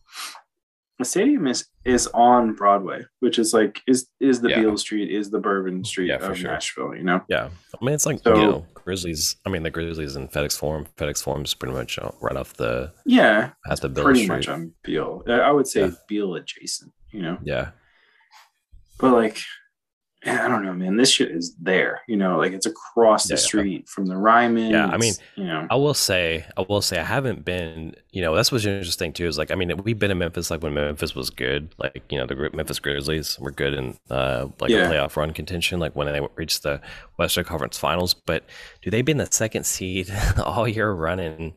[0.98, 4.60] the stadium is is on Broadway, which is like is is the Yeah.
[4.60, 6.50] Beale Street, is the Bourbon Street Yeah, of sure.
[6.50, 6.94] Nashville.
[6.94, 7.48] You know, yeah,
[7.80, 9.36] I mean it's like So- you know Grizzlies.
[9.46, 10.86] I mean the Grizzlies in FedEx Forum.
[10.96, 14.36] FedEx Forum's pretty much uh, right off the yeah, at the Beale pretty Street.
[14.36, 15.22] much on Beale.
[15.26, 15.90] I I would say Yeah.
[16.08, 16.92] Beale adjacent.
[17.10, 17.70] You know, Yeah,
[18.98, 19.38] but like.
[20.26, 20.96] I don't know, man.
[20.96, 23.44] This shit is there, you know, like it's across the Yeah, yeah.
[23.46, 24.70] street from the Ryman.
[24.70, 27.94] Yeah, I mean, you know, I will say, I will say, I haven't been.
[28.10, 29.26] You know, that's what's interesting too.
[29.26, 31.74] Is like, I mean, we've been in Memphis like when Memphis was good.
[31.78, 34.88] Like, you know, the Memphis Grizzlies were good in uh like Yeah.
[34.88, 35.78] a playoff run contention.
[35.80, 36.80] Like when they reached the
[37.16, 38.14] Western Conference Finals.
[38.14, 38.44] But
[38.82, 40.10] do they been the second seed
[40.42, 41.54] all year running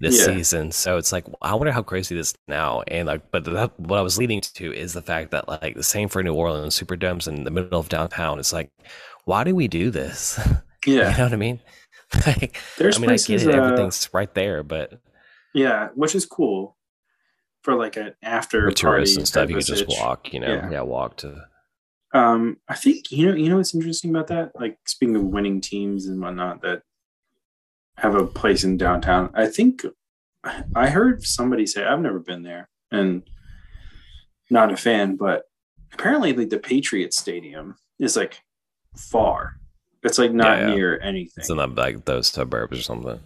[0.00, 0.24] this Yeah.
[0.24, 0.72] season?
[0.72, 2.82] So it's like, I wonder how crazy this is now.
[2.88, 5.82] And like, but that, what I was leading to is the fact that like the
[5.82, 8.38] same for New Orleans Superdomes in the middle of downtown.
[8.38, 8.70] It's like,
[9.24, 10.38] why do we do this?
[10.86, 11.10] yeah.
[11.12, 11.60] you know what I mean?
[12.26, 13.54] Like, There's I mean, I places, get it.
[13.54, 15.00] uh, Everything's right there, but
[15.54, 16.76] Yeah, which is cool
[17.62, 20.32] for like an after tourists party and stuff, you can just walk.
[20.32, 20.70] You know, Yeah.
[20.70, 21.48] yeah, walk to.
[22.14, 24.52] Um, I think you know you know what's interesting about that.
[24.54, 26.82] Like speaking of winning teams and whatnot that
[27.98, 29.30] have a place in downtown.
[29.34, 29.84] I think
[30.74, 33.22] I heard somebody say I've never been there and
[34.50, 35.44] not a fan, but
[35.92, 38.40] apparently like the Patriots Stadium is like
[38.96, 39.56] far.
[40.02, 40.74] It's like not Yeah, yeah.
[40.74, 41.32] near anything.
[41.42, 43.18] It's in like those suburbs or something.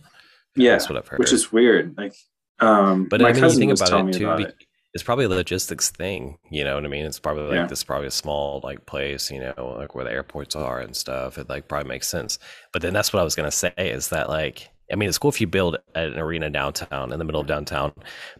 [0.56, 1.18] yeah, That's what I've heard.
[1.18, 1.94] which is weird.
[1.98, 2.14] Like,
[2.60, 4.54] um, but my I mean, cousin think was about telling it me about it.
[4.92, 6.38] It's probably a logistics thing.
[6.50, 7.04] You know what I mean?
[7.06, 7.66] It's probably like Yeah.
[7.66, 9.30] this, is probably a small like place.
[9.30, 11.38] You know, like where the airports are and stuff.
[11.38, 12.38] It like probably makes sense.
[12.72, 15.30] But then that's what I was gonna say is that like, I mean, it's cool
[15.30, 17.92] if you build an arena downtown in the middle of downtown,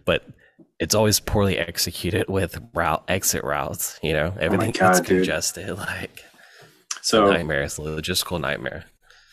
[0.04, 0.24] but
[0.80, 4.00] it's always poorly executed with route exit routes.
[4.02, 5.06] You know, everything God, gets dude.
[5.18, 5.68] congested.
[5.78, 6.24] Like,
[7.02, 7.62] So nightmare.
[7.62, 8.84] It's a logistical nightmare.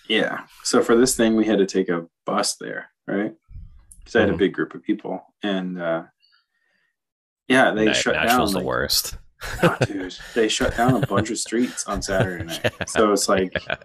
[0.07, 0.41] Yeah.
[0.63, 3.33] So for this thing, we had to take a bus there, right?
[3.99, 4.37] Because I had a Mhm.
[4.37, 6.03] big group of people, and uh,
[7.47, 8.61] yeah, they shut Nashville's down.
[8.61, 9.17] the worst.
[9.61, 12.73] Oh, dude, they shut down a bunch of streets on Saturday night.
[12.87, 13.75] So it's like Yeah.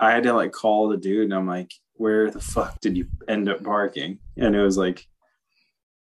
[0.00, 3.06] I had to like call the dude, and I'm like, "Where the fuck did you
[3.28, 5.06] end up parking?" And it was like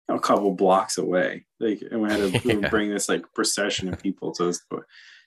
[0.08, 1.46] a couple blocks away.
[1.60, 2.68] Like, and we had to Yeah.
[2.68, 4.60] bring this like procession of people to this.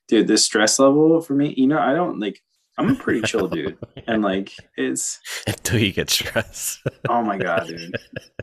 [0.10, 2.40] Dude, this stress level for me, you know, I don't like.
[2.78, 3.78] I'm a pretty chill dude,
[4.08, 6.80] and like it's Until you get stressed.
[7.10, 7.96] oh my god, dude,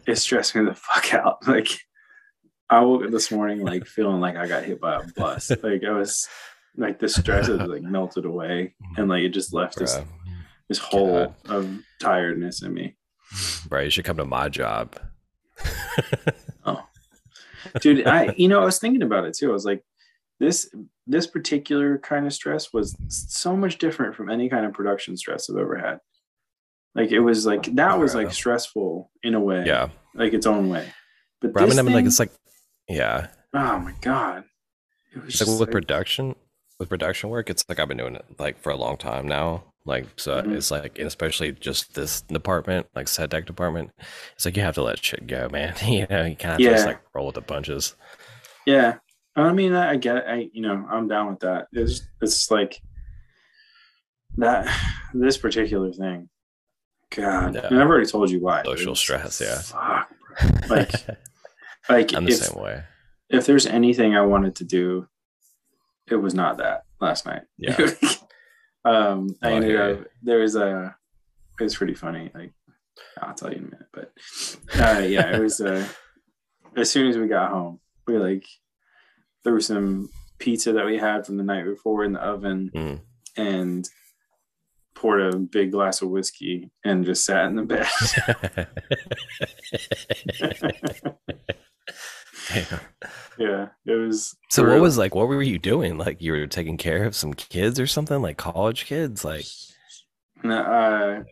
[0.06, 1.46] it stressed me the fuck out.
[1.46, 1.68] Like
[2.68, 5.50] I woke up this morning like feeling like I got hit by a bus.
[5.62, 6.26] Like I was
[6.76, 9.00] like the stress was like melted away, mm-hmm.
[9.00, 10.06] and like it just left this Bro.
[10.68, 11.56] this hole God.
[11.56, 12.96] of tiredness in me.
[13.68, 14.96] Bro, you should come to my job.
[16.64, 16.84] Oh.
[17.80, 19.82] Dude i you know i was thinking about it too i was like
[20.38, 20.70] this
[21.06, 25.50] this particular kind of stress was so much different from any kind of production stress
[25.50, 25.98] i've ever had
[26.94, 29.88] like it was like that was like stressful in a way yeah.
[30.14, 30.86] like its own way
[31.40, 32.32] but Bro, I this mean, I mean, like it's like,
[32.88, 34.44] yeah, oh my god
[35.14, 36.34] it was like with like- production,
[36.78, 39.64] with production work, it's like I've been doing it like for a long time now.
[39.86, 40.56] Like, so Mhm.
[40.56, 43.92] it's like, and especially just this department, like set deck department,
[44.34, 45.74] it's like you have to let shit go, man.
[45.86, 47.94] you know, you kind of to just like roll with the punches.
[48.66, 48.96] yeah
[49.36, 52.50] i mean i, I get it i you know i'm down with that it's it's
[52.50, 52.80] like
[54.38, 54.66] that
[55.14, 56.28] this particular thing
[57.14, 57.66] god Yeah.
[57.68, 59.58] and i've already told you why Social stress, yeah.
[59.60, 60.10] fuck
[60.68, 60.76] bro.
[60.76, 60.90] like
[61.88, 62.82] like I'm the if, same way.
[63.30, 65.08] if there's anything I wanted to do,
[66.10, 67.42] it was not that last night.
[67.58, 67.76] Yeah.
[68.84, 70.96] um, I Oh, ended up there was a
[71.58, 72.30] it was pretty funny.
[72.34, 72.52] Like
[73.20, 74.12] I'll tell you in a minute, but
[74.78, 75.60] uh, yeah, it was.
[75.60, 75.86] Uh,
[76.76, 78.44] as soon as we got home, we like
[79.44, 80.08] threw some
[80.38, 83.00] pizza that we had from the night before in the oven Mm.
[83.36, 83.88] and
[84.94, 87.86] poured a big glass of whiskey and just sat in the bed.
[92.48, 92.80] Damn.
[93.38, 94.36] yeah, it was.
[94.50, 95.14] So what was like?
[95.14, 95.98] What were you doing?
[95.98, 99.24] Like you were taking care of some kids or something, like college kids?
[99.24, 99.46] Like
[100.42, 101.22] No, uh,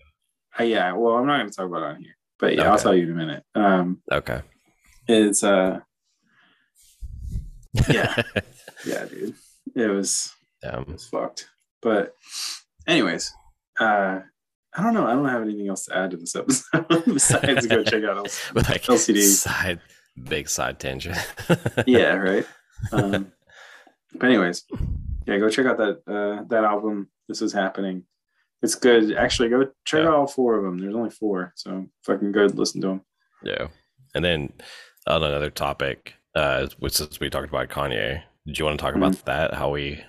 [0.61, 0.93] uh, yeah.
[0.93, 3.05] Well, I'm not going to talk about it on here, but yeah, I'll tell you
[3.05, 3.45] in a minute.
[3.55, 4.43] Um, okay,
[5.07, 5.81] it's uh,
[7.89, 8.23] yeah,
[8.87, 9.35] yeah, dude.
[9.75, 10.33] It was
[10.63, 11.49] it um, was fucked.
[11.83, 12.15] But,
[12.87, 13.33] anyways,
[13.79, 14.21] uh,
[14.77, 15.07] I don't know.
[15.07, 18.23] I don't have anything else to add to this episode besides go check out.
[18.55, 19.23] With like LCD.
[19.23, 19.81] side,
[20.23, 21.17] big side tangent.
[21.87, 22.47] Yeah, right.
[22.93, 23.33] Um,
[24.15, 24.65] but anyways,
[25.27, 27.09] yeah, go check out that uh, that album.
[27.29, 28.05] This is happening.
[28.63, 29.15] It's good.
[29.17, 30.09] Actually, go check Yeah.
[30.09, 30.79] out all four of them.
[30.79, 32.57] There's only four, so fucking good.
[32.57, 33.01] Listen to them.
[33.43, 33.69] yeah,
[34.15, 34.53] and then
[35.07, 38.95] on another topic, uh, which since we talked about Kanye, do you want to talk
[38.95, 39.27] about Mm-hmm.
[39.27, 39.55] that?
[39.55, 40.03] How we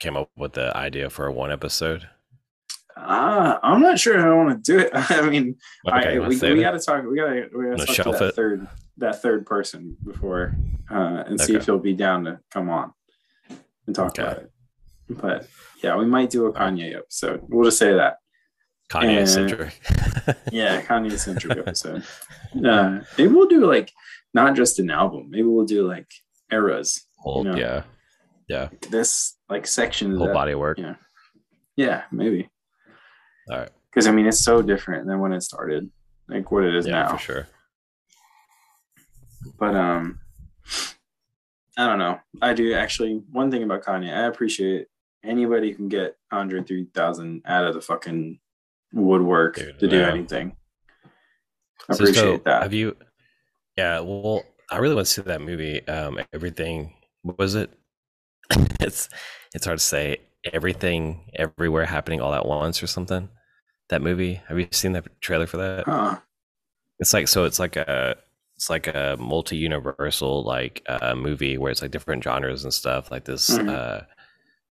[0.00, 2.08] came up with the idea for a one episode?
[2.96, 4.90] Ah, I'm not sure how I want to do it.
[4.94, 5.56] I mean,
[5.88, 7.04] Okay, I, we, we got to talk.
[7.04, 8.34] We got to we got Wanna to talk shelf to that it?
[8.36, 8.68] third
[8.98, 10.54] that third person before
[10.90, 12.92] uh, and see if he'll be down to come on
[13.86, 14.22] and talk Okay.
[14.22, 14.50] about it.
[15.10, 15.46] But
[15.82, 17.42] yeah, we might do a Kanye episode.
[17.48, 18.16] We'll just say that.
[18.90, 19.80] Kanye And- centric.
[20.50, 22.02] Yeah, Kanye centric episode.
[22.64, 23.92] Uh, maybe we'll do like
[24.32, 25.26] not just an album.
[25.28, 26.06] Maybe we'll do like
[26.50, 27.04] eras.
[27.18, 27.56] Whole, you know.
[27.58, 27.82] Yeah,
[28.48, 30.12] yeah, This like section.
[30.12, 30.78] of whole that- body work.
[30.78, 30.94] Yeah.
[31.76, 32.48] Yeah, maybe.
[33.50, 35.90] All right, Because I mean, it's so different than when it started,
[36.28, 37.08] like what it is yeah, now.
[37.12, 37.46] for sure.
[39.58, 40.18] But um,
[41.76, 42.20] I don't know.
[42.42, 43.22] I do actually.
[43.32, 44.86] One thing about Kanye, I appreciate
[45.22, 48.38] anybody who can get Andre three thousand out of the fucking
[48.92, 50.10] woodwork Dude, to do yeah.
[50.10, 50.56] anything.
[51.88, 52.62] I So, appreciate so, that.
[52.62, 52.96] Have you?
[53.76, 54.00] Yeah.
[54.00, 55.86] Well, I really want to see that movie.
[55.86, 57.70] Um, everything what was it?
[58.80, 59.08] it's
[59.54, 60.18] it's hard to say.
[60.52, 63.30] Everything, everywhere, happening all at once, or something.
[63.88, 64.42] That movie.
[64.48, 65.84] Have you seen that trailer for that?
[65.86, 66.18] Huh.
[66.98, 67.44] It's like so.
[67.44, 68.16] It's like a
[68.64, 73.10] it's like a multi universal like uh, movie where it's like different genres and stuff.
[73.10, 73.50] Like this.
[73.50, 73.68] Mhm.
[73.68, 74.00] uh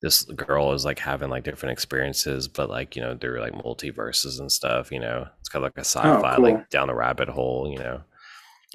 [0.01, 4.39] this girl is like having like different experiences, but like you know they're like multiverses
[4.39, 4.91] and stuff.
[4.91, 6.43] You know, it's kind of like a sci-fi, Oh, cool.
[6.45, 7.69] like down the rabbit hole.
[7.71, 8.01] You know,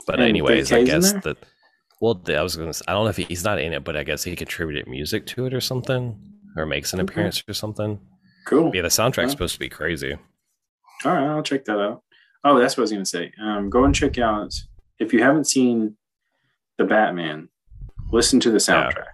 [0.07, 1.37] but And anyways, I guess that.
[2.01, 2.73] Well, the- I was gonna.
[2.75, 4.87] Say, I don't know if he, he's not in it, but I guess he contributed
[4.87, 6.17] music to it or something,
[6.59, 7.13] or makes an Okay.
[7.15, 7.99] appearance or something.
[8.45, 8.71] Cool.
[8.75, 9.29] Yeah, the soundtrack's Yeah.
[9.31, 10.13] supposed to be crazy.
[11.07, 12.03] All right, I'll check that out.
[12.45, 13.33] Oh, that's what I was gonna say.
[13.43, 14.53] Um, go and check out
[14.99, 15.97] if you haven't seen
[16.79, 17.49] the Batman.
[18.13, 18.91] Listen to the Yeah.
[18.91, 19.07] soundtrack.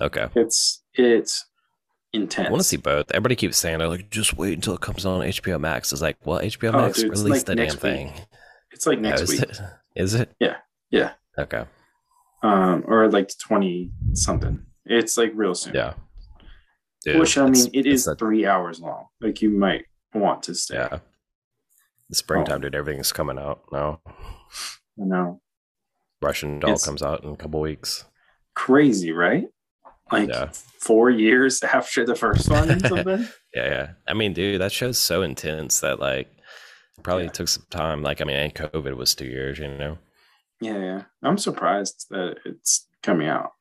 [0.00, 1.46] Okay, It's it's
[2.12, 2.48] intense.
[2.48, 3.10] I want to see both.
[3.10, 6.16] Everybody keeps saying, "They're like, just wait until it comes on HBO Max." It's like,
[6.24, 7.78] well, HBO Oh, Max dude, released like the damn week.
[7.78, 8.12] thing.
[8.72, 9.60] It's like Oh, next is week, it?
[9.96, 10.32] Is it?
[10.40, 10.56] Yeah.
[10.90, 11.12] Yeah.
[11.38, 11.64] Okay.
[12.42, 14.64] um, or like twenty something.
[14.86, 15.74] It's like real soon.
[15.74, 15.94] Yeah.
[17.04, 19.06] Dude, Which I mean, it's a- three hours long.
[19.20, 20.76] Like you might want to stay.
[20.76, 21.00] Yeah.
[22.08, 22.74] The springtime, dude.
[22.74, 24.00] Everything's coming out now.
[25.00, 25.40] I know.
[26.22, 28.04] Russian doll It's- comes out in a couple weeks.
[28.54, 29.46] Crazy, right?
[30.12, 30.50] Like Yeah.
[30.52, 33.28] four years after the first one or something.
[33.54, 33.90] Yeah, yeah.
[34.06, 36.26] I mean, dude, that show's so intense that like
[36.98, 37.30] it probably Yeah.
[37.30, 38.02] took some time.
[38.02, 39.98] Like, I mean, and COVID was two years, you know.
[40.60, 41.02] Yeah, yeah.
[41.22, 43.52] I'm surprised that it's coming out.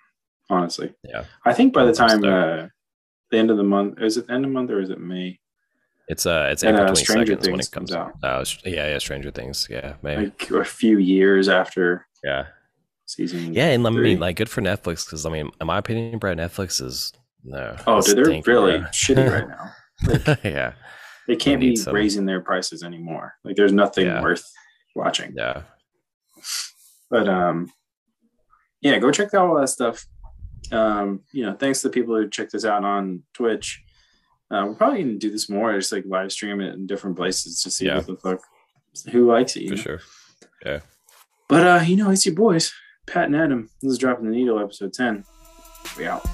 [0.49, 1.25] Honestly, Yeah.
[1.45, 2.67] I think by the time uh,
[3.29, 4.99] the end of the month is it the end of the month or is it
[4.99, 5.39] May?
[6.09, 8.13] It's uh, it's And, April uh, twenty Stranger second when it comes comes out.
[8.23, 9.67] Uh, yeah, yeah, Stranger Things.
[9.69, 10.25] Yeah, maybe.
[10.25, 12.47] Like a few years after yeah,
[13.05, 13.53] season.
[13.53, 16.33] yeah, and I mean, like, good for Netflix because I mean, in my opinion, bro,
[16.33, 17.75] Netflix is no.
[17.87, 18.87] Oh, dude, they're really bro.
[18.87, 19.47] shitty right
[20.35, 20.35] now.
[20.43, 20.73] yeah,
[21.27, 23.35] They can't need be some- raising their prices anymore.
[23.43, 24.21] Like there's nothing Yeah.
[24.23, 24.43] worth
[24.95, 25.33] watching.
[25.37, 25.61] yeah,
[27.11, 27.71] But um,
[28.81, 30.05] yeah, go check out all that stuff.
[30.71, 33.83] Um, you know, thanks to the people who checked us out on Twitch.
[34.51, 37.61] Uh, we're probably gonna do this more, just like live stream it in different places
[37.63, 37.97] to see Yeah.
[37.97, 38.39] what the fuck
[39.11, 39.61] who likes it.
[39.63, 39.81] You for know?
[39.81, 39.99] sure.
[40.65, 40.79] Yeah.
[41.47, 42.73] But uh, you know, it's your boys,
[43.05, 43.69] Pat and Adam.
[43.81, 45.23] This is dropping the needle, episode ten.
[45.97, 46.25] We out.